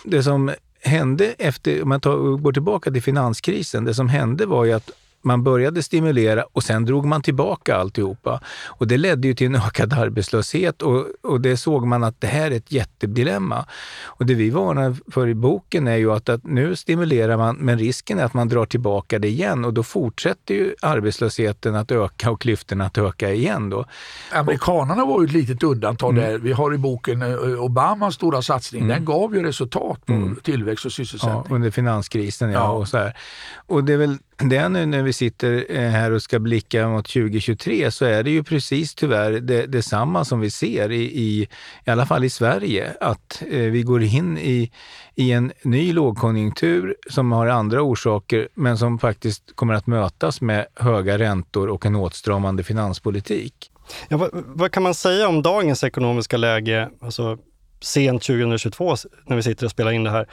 Det 0.05 0.23
som 0.23 0.51
hände 0.81 1.35
efter, 1.39 1.83
om 1.83 1.89
man 1.89 2.01
tar, 2.01 2.37
går 2.37 2.53
tillbaka 2.53 2.91
till 2.91 3.03
finanskrisen, 3.03 3.85
det 3.85 3.95
som 3.95 4.09
hände 4.09 4.47
var 4.47 4.65
ju 4.65 4.73
att 4.73 4.91
man 5.23 5.43
började 5.45 5.83
stimulera 5.83 6.45
och 6.53 6.63
sen 6.63 6.85
drog 6.85 7.07
man 7.07 7.23
tillbaka 7.23 7.77
alltihopa. 7.77 8.41
Och 8.67 8.87
det 8.87 8.97
ledde 8.97 9.29
ju 9.29 9.35
till 9.35 9.47
en 9.47 9.55
ökad 9.55 9.93
arbetslöshet 9.93 10.83
och, 10.83 11.07
och 11.23 11.41
det 11.41 11.57
såg 11.57 11.87
man 11.87 12.05
att 12.05 12.21
det 12.21 12.27
här 12.27 12.51
är 12.51 12.57
ett 12.57 12.73
jättedilemma. 12.73 13.67
Och 14.05 14.27
det 14.27 14.35
vi 14.35 14.51
varnar 14.51 14.97
för 15.11 15.29
i 15.29 15.35
boken 15.35 15.89
är 15.89 15.97
ju 15.97 16.13
att, 16.13 16.29
att 16.29 16.45
nu 16.45 16.77
stimulerar 16.77 17.37
man, 17.37 17.57
men 17.57 17.79
risken 17.79 18.19
är 18.19 18.25
att 18.25 18.35
man 18.35 18.49
drar 18.49 18.67
tillbaka 18.67 19.19
det 19.19 19.29
igen 19.29 19.65
och 19.65 19.75
då 19.75 19.83
fortsätter 19.83 20.55
ju 20.55 20.75
arbetslösheten 20.83 21.75
att 21.75 21.91
öka 21.91 22.31
och 22.31 22.41
klyftorna 22.41 22.87
att 22.87 22.99
öka 22.99 23.33
igen. 23.33 23.71
Då. 23.71 23.85
Amerikanerna 24.33 25.05
var 25.05 25.21
ju 25.21 25.27
ett 25.27 25.33
litet 25.33 25.63
undantag 25.63 26.11
mm. 26.11 26.25
där. 26.25 26.39
Vi 26.39 26.53
har 26.53 26.75
i 26.75 26.79
boken 26.79 27.23
eh, 27.23 27.63
Obamas 27.63 28.15
stora 28.15 28.43
satsning, 28.43 28.83
mm. 28.83 28.97
den 28.97 29.05
gav 29.05 29.35
ju 29.35 29.43
resultat 29.43 30.07
på 30.07 30.13
mm. 30.13 30.37
tillväxt 30.43 30.87
och 30.87 30.93
sysselsättning. 30.93 31.43
Ja, 31.49 31.55
under 31.55 31.71
finanskrisen, 31.71 32.51
ja. 32.51 32.61
ja. 32.61 32.71
Och, 32.71 32.89
så 32.89 32.99
här. 32.99 33.17
och 33.67 33.85
det 33.85 33.93
är 33.93 33.97
väl 33.97 34.19
det 34.45 34.57
är 34.57 34.63
eh, 34.63 34.71
nu 34.71 34.87
när 34.87 35.03
vi 35.03 35.13
sitter 35.13 35.67
eh, 35.69 35.91
här 35.91 36.11
och 36.11 36.23
ska 36.23 36.39
blicka 36.39 36.89
mot 36.89 37.09
2023 37.09 37.91
så 37.91 38.05
är 38.05 38.23
det 38.23 38.31
ju 38.31 38.45
precis 38.45 38.95
tyvärr 38.95 39.33
det, 39.33 39.67
detsamma 39.67 40.25
som 40.25 40.41
vi 40.41 40.51
ser 40.51 40.93
i, 40.93 41.03
i, 41.03 41.49
i 41.85 41.91
alla 41.91 42.07
fall 42.07 42.25
i 42.25 42.31
Sverige. 42.31 42.95
Att 43.01 43.43
eh, 43.51 43.59
vi 43.59 43.83
går 43.83 44.03
in 44.03 44.39
i, 44.39 44.71
i 45.15 45.33
en 45.33 45.53
ny 45.63 45.93
lågkonjunktur 45.93 46.97
som 47.11 47.33
har 47.33 47.47
andra 47.47 47.83
orsaker 47.83 48.49
men 48.55 48.79
som 48.79 48.99
faktiskt 48.99 49.57
kommer 49.57 49.75
att 49.75 49.87
mötas 49.87 50.41
med 50.41 50.67
höga 50.75 51.19
räntor 51.19 51.69
och 51.69 51.87
en 51.87 51.97
åtstramande 51.97 52.63
finanspolitik. 52.63 53.71
Ja, 54.09 54.17
vad, 54.17 54.31
vad 54.33 54.73
kan 54.73 54.83
man 54.83 54.95
säga 54.95 55.29
om 55.29 55.43
dagens 55.43 55.85
ekonomiska 55.85 56.37
läge, 56.37 56.91
alltså 57.01 57.39
sent 57.81 58.23
2022 58.23 58.97
när 59.27 59.37
vi 59.37 59.43
sitter 59.43 59.65
och 59.65 59.71
spelar 59.71 59.91
in 59.91 60.05
det 60.05 60.11
här? 60.11 60.29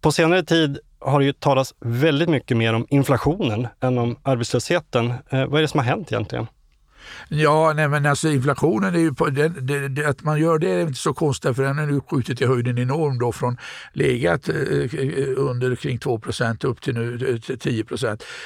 På 0.00 0.12
senare 0.12 0.42
tid 0.42 0.78
har 1.06 1.18
det 1.20 1.26
ju 1.26 1.32
talats 1.32 1.74
väldigt 1.80 2.28
mycket 2.28 2.56
mer 2.56 2.74
om 2.74 2.86
inflationen 2.90 3.68
än 3.80 3.98
om 3.98 4.16
arbetslösheten. 4.22 5.10
Eh, 5.30 5.46
vad 5.46 5.58
är 5.58 5.62
det 5.62 5.68
som 5.68 5.80
har 5.80 5.86
hänt 5.86 6.12
egentligen? 6.12 6.46
Ja, 7.28 7.72
nej 7.76 7.88
men 7.88 8.06
alltså 8.06 8.28
inflationen 8.28 8.94
är 8.94 8.98
ju 8.98 9.14
på, 9.14 9.26
den, 9.26 9.66
det, 9.66 9.88
det, 9.88 10.06
att 10.06 10.24
man 10.24 10.40
gör 10.40 10.58
det 10.58 10.70
är 10.70 10.80
inte 10.80 10.94
så 10.94 11.14
konstigt 11.14 11.56
för 11.56 11.62
den 11.62 11.78
har 11.78 11.86
nu 11.86 12.00
skjutit 12.00 12.40
i 12.40 12.46
höjden 12.46 12.78
enormt 12.78 13.20
då 13.20 13.32
från 13.32 13.56
legat 13.92 14.48
eh, 14.48 14.56
eh 14.56 15.28
under 15.36 15.76
kring 15.76 15.98
2% 15.98 16.66
upp 16.66 16.80
till 16.82 16.94
nu 16.94 17.40
eh, 17.48 17.56
10 17.56 17.84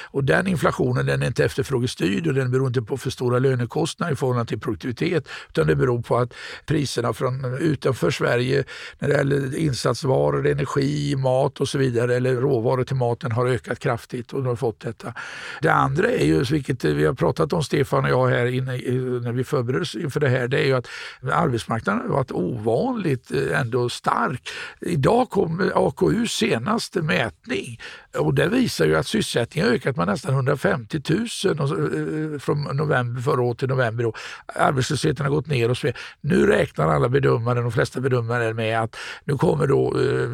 Och 0.03 0.23
den 0.23 0.47
inflationen 0.47 1.05
den 1.05 1.23
är 1.23 1.27
inte 1.27 1.45
efterfrågestyrd 1.45 2.27
och 2.27 2.33
den 2.33 2.51
beror 2.51 2.67
inte 2.67 2.81
på 2.81 2.97
för 2.97 3.09
stora 3.09 3.39
lönekostnader 3.39 4.13
i 4.13 4.15
förhållande 4.15 4.49
till 4.49 4.59
produktivitet 4.59 5.27
utan 5.49 5.67
det 5.67 5.75
beror 5.75 6.01
på 6.01 6.17
att 6.17 6.33
priserna 6.65 7.13
från 7.13 7.57
utanför 7.59 8.11
Sverige 8.11 8.63
när 8.99 9.07
det 9.07 9.17
gäller 9.17 9.57
insatsvaror, 9.57 10.47
energi, 10.47 11.15
mat 11.15 11.61
och 11.61 11.69
så 11.69 11.77
vidare 11.77 12.15
eller 12.15 12.35
råvaror 12.35 12.83
till 12.83 12.95
maten 12.95 13.31
har 13.31 13.47
ökat 13.47 13.79
kraftigt 13.79 14.33
och 14.33 14.43
de 14.43 14.47
har 14.47 14.55
fått 14.55 14.79
detta. 14.79 15.13
Det 15.61 15.73
andra 15.73 16.11
är 16.11 16.25
ju, 16.25 16.43
vilket 16.43 16.83
vi 16.83 17.05
har 17.05 17.13
pratat 17.13 17.53
om 17.53 17.63
Stefan 17.63 18.03
och 18.03 18.09
jag 18.09 18.27
här 18.27 18.45
när 18.59 19.31
vi 19.31 19.43
förbereder 19.43 19.81
oss 19.81 19.95
inför 19.95 20.19
det 20.19 20.29
här, 20.29 20.47
det 20.47 20.59
är 20.59 20.65
ju 20.65 20.73
att 20.73 20.87
arbetsmarknaden 21.31 22.01
har 22.01 22.15
varit 22.15 22.31
ovanligt 22.31 23.31
eh, 23.31 23.59
ändå 23.59 23.89
stark. 23.89 24.49
Idag 24.81 25.29
kom 25.29 25.71
AKUs 25.75 26.31
senaste 26.31 27.01
mätning 27.01 27.79
och 28.17 28.33
det 28.33 28.47
visar 28.47 28.85
ju 28.85 28.95
att 28.95 29.07
sysselsättningen 29.07 29.69
har 29.69 29.75
ökat 29.75 29.97
med 29.97 30.07
nästan 30.07 30.33
150 30.33 31.01
000 31.09 31.19
eh, 31.19 32.33
eh, 32.33 32.39
från 32.39 32.63
november 32.63 33.21
förra 33.21 33.41
året 33.41 33.57
till 33.57 33.67
november. 33.67 34.03
Då. 34.03 34.13
Arbetslösheten 34.45 35.25
har 35.25 35.33
gått 35.33 35.47
ner 35.47 35.69
och 35.69 35.77
så 35.77 35.91
Nu 36.21 36.47
räknar 36.47 36.87
alla 36.87 37.09
bedömare, 37.09 37.61
de 37.61 37.71
flesta 37.71 37.99
bedömare 37.99 38.53
med 38.53 38.81
att 38.81 38.95
nu 39.23 39.37
kommer 39.37 39.67
då 39.67 39.99
eh, 39.99 40.29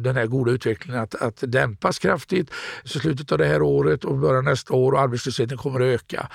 den 0.00 0.16
här 0.16 0.26
goda 0.26 0.52
utvecklingen 0.52 1.00
att, 1.00 1.14
att 1.14 1.38
dämpas 1.46 1.98
kraftigt 1.98 2.50
i 2.84 2.88
slutet 2.88 3.32
av 3.32 3.38
det 3.38 3.46
här 3.46 3.62
året 3.62 4.04
och 4.04 4.18
början 4.18 4.44
nästa 4.44 4.74
år 4.74 4.92
och 4.92 5.00
arbetslösheten 5.00 5.58
kommer 5.58 5.80
att 5.80 6.00
öka. 6.00 6.28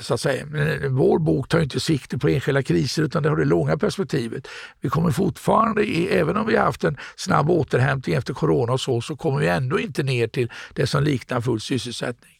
Så 0.00 0.14
att 0.14 0.20
säga. 0.20 0.46
Men 0.46 0.96
vår 0.96 1.18
bok 1.18 1.48
tar 1.48 1.60
inte 1.60 1.80
sikte 1.80 2.18
på 2.18 2.28
enskilda 2.28 2.62
kriser 2.62 3.02
utan 3.02 3.22
det 3.22 3.28
har 3.28 3.36
det 3.36 3.44
långa 3.44 3.76
perspektivet. 3.76 4.48
Vi 4.80 4.88
kommer 4.88 5.10
fortfarande, 5.10 5.82
även 6.10 6.36
om 6.36 6.46
vi 6.46 6.56
har 6.56 6.64
haft 6.64 6.84
en 6.84 6.96
snabb 7.16 7.50
återhämtning 7.50 8.14
efter 8.14 8.34
corona 8.34 8.72
och 8.72 8.80
så, 8.80 9.00
så 9.00 9.16
kommer 9.16 9.40
vi 9.40 9.48
ändå 9.48 9.80
inte 9.80 10.02
ner 10.02 10.28
till 10.28 10.41
till 10.48 10.56
det 10.74 10.86
som 10.86 11.02
liknar 11.02 11.40
full 11.40 11.60
sysselsättning. 11.60 12.38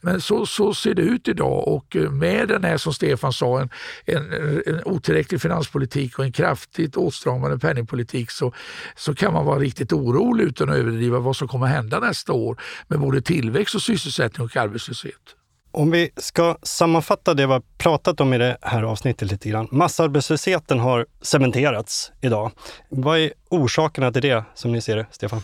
Men 0.00 0.20
så, 0.20 0.46
så 0.46 0.74
ser 0.74 0.94
det 0.94 1.02
ut 1.02 1.28
idag 1.28 1.68
och 1.68 1.96
eh, 1.96 2.10
med 2.10 2.48
den 2.48 2.64
här, 2.64 2.76
som 2.76 2.92
Stefan 2.92 3.32
sa, 3.32 3.60
en, 3.60 3.68
en, 4.04 4.62
en 4.66 4.84
otillräcklig 4.84 5.40
finanspolitik 5.40 6.18
och 6.18 6.24
en 6.24 6.32
kraftigt 6.32 6.96
åtstramande 6.96 7.58
penningpolitik 7.58 8.30
så, 8.30 8.52
så 8.96 9.14
kan 9.14 9.32
man 9.32 9.44
vara 9.44 9.58
riktigt 9.58 9.92
orolig 9.92 10.44
utan 10.44 10.68
att 10.68 10.76
överdriva 10.76 11.18
vad 11.18 11.36
som 11.36 11.48
kommer 11.48 11.66
hända 11.66 12.00
nästa 12.00 12.32
år 12.32 12.60
med 12.88 13.00
både 13.00 13.22
tillväxt 13.22 13.74
och 13.74 13.82
sysselsättning 13.82 14.44
och 14.44 14.56
arbetslöshet. 14.56 15.36
Om 15.72 15.90
vi 15.90 16.10
ska 16.16 16.56
sammanfatta 16.62 17.34
det 17.34 17.46
vi 17.46 17.52
har 17.52 17.62
pratat 17.78 18.20
om 18.20 18.32
i 18.32 18.38
det 18.38 18.56
här 18.62 18.82
avsnittet 18.82 19.30
lite 19.30 19.48
grann. 19.48 19.68
Massarbetslösheten 19.70 20.78
har 20.78 21.06
cementerats 21.22 22.12
idag. 22.20 22.50
Vad 22.88 23.18
är 23.18 23.32
orsakerna 23.48 24.12
till 24.12 24.22
det 24.22 24.44
som 24.54 24.72
ni 24.72 24.80
ser 24.80 24.96
det, 24.96 25.06
Stefan? 25.10 25.42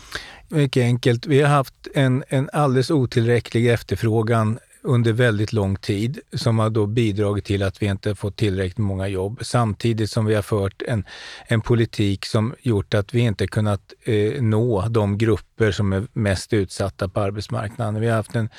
Mycket 0.49 0.81
enkelt. 0.81 1.25
Vi 1.25 1.41
har 1.41 1.49
haft 1.49 1.87
en, 1.95 2.23
en 2.27 2.49
alldeles 2.53 2.91
otillräcklig 2.91 3.69
efterfrågan 3.69 4.59
under 4.81 5.13
väldigt 5.13 5.53
lång 5.53 5.75
tid 5.75 6.19
som 6.33 6.59
har 6.59 6.69
då 6.69 6.85
bidragit 6.85 7.45
till 7.45 7.63
att 7.63 7.81
vi 7.81 7.85
inte 7.85 8.15
fått 8.15 8.35
tillräckligt 8.35 8.77
många 8.77 9.07
jobb 9.07 9.39
samtidigt 9.41 10.11
som 10.11 10.25
vi 10.25 10.35
har 10.35 10.41
fört 10.41 10.81
en, 10.81 11.05
en 11.47 11.61
politik 11.61 12.25
som 12.25 12.55
gjort 12.61 12.93
att 12.93 13.13
vi 13.13 13.19
inte 13.19 13.47
kunnat 13.47 13.93
eh, 14.03 14.41
nå 14.41 14.87
de 14.89 15.17
grupper 15.17 15.71
som 15.71 15.93
är 15.93 16.07
mest 16.13 16.53
utsatta 16.53 17.09
på 17.09 17.19
arbetsmarknaden. 17.19 18.01
Vi 18.01 18.07
har 18.07 18.15
haft 18.15 18.35
en 18.35 18.49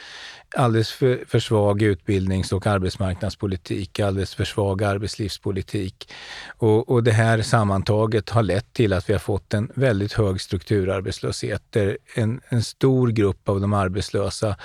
alldeles 0.57 0.91
för, 0.91 1.25
för 1.29 1.39
svag 1.41 1.83
utbildnings 1.83 2.53
och 2.53 2.67
arbetsmarknadspolitik, 2.67 4.01
alldeles 4.01 4.35
för 4.35 4.45
svag 4.45 4.83
arbetslivspolitik. 4.83 6.13
Och, 6.57 6.89
och 6.89 7.03
det 7.03 7.13
här 7.13 7.43
sammantaget 7.43 8.31
har 8.31 8.43
lett 8.43 8.73
till 8.73 8.93
att 8.93 9.09
vi 9.09 9.13
har 9.13 9.21
fått 9.21 9.55
en 9.55 9.73
väldigt 9.75 10.13
hög 10.13 10.41
strukturarbetslöshet 10.41 11.63
där 11.71 11.99
en, 12.15 12.41
en 12.49 12.63
stor 12.63 13.09
grupp 13.09 13.49
av 13.49 13.61
de 13.61 13.73
arbetslösa 13.73 14.57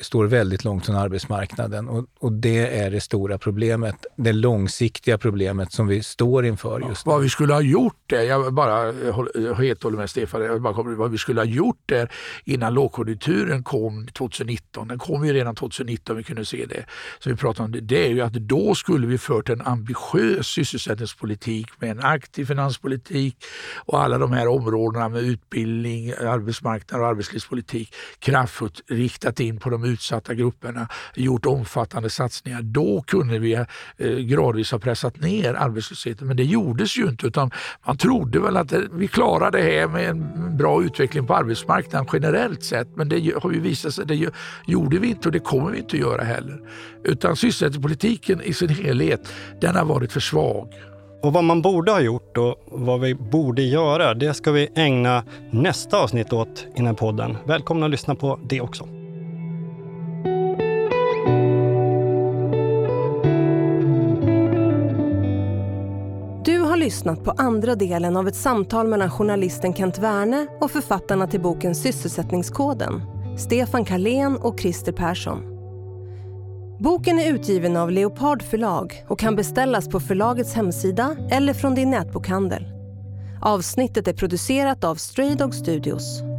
står 0.00 0.26
väldigt 0.26 0.64
långt 0.64 0.86
från 0.86 0.96
arbetsmarknaden 0.96 1.88
och, 1.88 2.06
och, 2.18 2.32
det 2.32 2.78
är 2.78 2.90
det 2.90 3.00
stora 3.00 3.38
problemet. 3.38 4.06
Det 4.16 4.32
långsiktiga 4.32 5.18
problemet 5.18 5.72
som 5.72 5.86
vi 5.86 6.02
står 6.02 6.46
inför 6.46 6.80
just 6.80 7.06
nu. 7.06 7.10
Vad 7.10 7.22
vi 7.22 7.28
skulle 7.28 7.52
ha 7.52 7.60
gjort 7.60 8.02
det, 8.06 8.24
jag 8.24 8.54
bara 8.54 8.92
helt 9.54 9.82
håller 9.82 9.96
med 9.96 10.10
Stefan, 10.10 10.42
jag 10.42 10.62
bara 10.62 10.74
kommer, 10.74 10.94
vad 10.94 11.10
vi 11.10 11.18
skulle 11.18 11.40
ha 11.40 11.46
gjort 11.46 11.82
där 11.86 12.12
innan 12.44 12.74
lågkonjunkturen 12.74 13.62
kom 13.62 14.06
2019. 14.06 14.88
Den 14.88 14.98
kom 14.98 15.24
ju 15.24 15.32
redan 15.32 15.54
2019, 15.54 16.16
vi 16.16 16.22
kunde 16.22 16.44
se 16.44 16.66
det. 16.66 16.84
Så 17.18 17.30
vi 17.30 17.36
pratade 17.36 17.64
om 17.64 17.72
det. 17.72 17.80
Det 17.80 18.06
är 18.06 18.10
ju 18.10 18.20
att 18.20 18.32
då 18.32 18.74
skulle 18.74 19.06
vi 19.06 19.18
fört 19.18 19.48
en 19.48 19.60
ambitiös 19.60 20.46
sysselsättningspolitik 20.46 21.66
med 21.80 21.90
en 21.90 22.00
aktiv 22.00 22.44
finanspolitik 22.44 23.36
och 23.76 24.02
alla 24.02 24.18
de 24.18 24.32
här 24.32 24.48
områdena 24.48 25.08
med 25.08 25.22
utbildning, 25.22 26.12
arbetsmarknad 26.12 27.00
och 27.00 27.06
arbetslivspolitik 27.06 27.94
kraftfullt 28.18 28.82
riktat 28.88 29.40
in 29.40 29.58
på 29.58 29.70
de 29.70 29.83
utsatta 29.86 30.34
grupperna, 30.34 30.88
gjort 31.14 31.46
omfattande 31.46 32.10
satsningar. 32.10 32.62
Då 32.62 33.02
kunde 33.06 33.38
vi 33.38 33.52
eh, 33.54 34.08
gradvis 34.08 34.72
ha 34.72 34.78
pressat 34.78 35.20
ner 35.20 35.54
arbetslösheten. 35.54 36.26
Men 36.26 36.36
det 36.36 36.44
gjordes 36.44 36.98
ju 36.98 37.08
inte 37.08 37.26
utan 37.26 37.50
man 37.86 37.96
trodde 37.96 38.40
väl 38.40 38.56
att 38.56 38.72
eh, 38.72 38.80
vi 38.92 39.08
klarar 39.08 39.50
det 39.50 39.62
här 39.62 39.88
med 39.88 40.08
en 40.08 40.56
bra 40.56 40.82
utveckling 40.82 41.26
på 41.26 41.34
arbetsmarknaden 41.34 42.08
generellt 42.12 42.64
sett. 42.64 42.96
Men 42.96 43.08
det 43.08 43.32
har 43.42 43.52
ju 43.52 43.60
visat 43.60 43.94
sig, 43.94 44.06
det 44.06 44.30
gjorde 44.66 44.98
vi 44.98 45.08
inte 45.08 45.28
och 45.28 45.32
det 45.32 45.38
kommer 45.38 45.70
vi 45.70 45.78
inte 45.78 45.96
att 45.96 46.00
göra 46.00 46.24
heller. 46.24 46.60
Utan 47.04 47.36
sysselsättningspolitiken 47.36 48.42
i 48.42 48.52
sin 48.52 48.68
helhet, 48.68 49.32
den 49.60 49.76
har 49.76 49.84
varit 49.84 50.12
för 50.12 50.20
svag. 50.20 50.68
Och 51.24 51.32
vad 51.32 51.44
man 51.44 51.62
borde 51.62 51.92
ha 51.92 52.00
gjort 52.00 52.36
och 52.36 52.56
vad 52.66 53.00
vi 53.00 53.14
borde 53.14 53.62
göra, 53.62 54.14
det 54.14 54.34
ska 54.34 54.52
vi 54.52 54.68
ägna 54.74 55.24
nästa 55.50 55.98
avsnitt 55.98 56.32
åt 56.32 56.66
i 56.74 56.76
den 56.76 56.86
här 56.86 56.94
podden. 56.94 57.36
Välkomna 57.44 57.86
att 57.86 57.90
lyssna 57.90 58.14
på 58.14 58.40
det 58.48 58.60
också. 58.60 58.93
Lyssnat 66.94 67.24
på 67.24 67.30
andra 67.30 67.74
delen 67.74 68.16
av 68.16 68.28
ett 68.28 68.36
samtal 68.36 68.88
mellan 68.88 69.10
journalisten 69.10 69.74
Kent 69.74 69.98
Werne 69.98 70.46
och 70.60 70.70
författarna 70.70 71.26
till 71.26 71.40
boken 71.40 71.74
Sysselsättningskoden, 71.74 73.02
Stefan 73.38 73.84
Karlén 73.84 74.36
och 74.36 74.60
Christer 74.60 74.92
Persson. 74.92 75.42
Boken 76.80 77.18
är 77.18 77.34
utgiven 77.34 77.76
av 77.76 77.90
Leopard 77.90 78.42
förlag 78.42 79.04
och 79.08 79.18
kan 79.18 79.36
beställas 79.36 79.88
på 79.88 80.00
förlagets 80.00 80.54
hemsida 80.54 81.16
eller 81.30 81.54
från 81.54 81.74
din 81.74 81.90
nätbokhandel. 81.90 82.64
Avsnittet 83.42 84.08
är 84.08 84.12
producerat 84.12 84.84
av 84.84 84.94
Stray 84.94 85.34
Dog 85.34 85.54
Studios. 85.54 86.33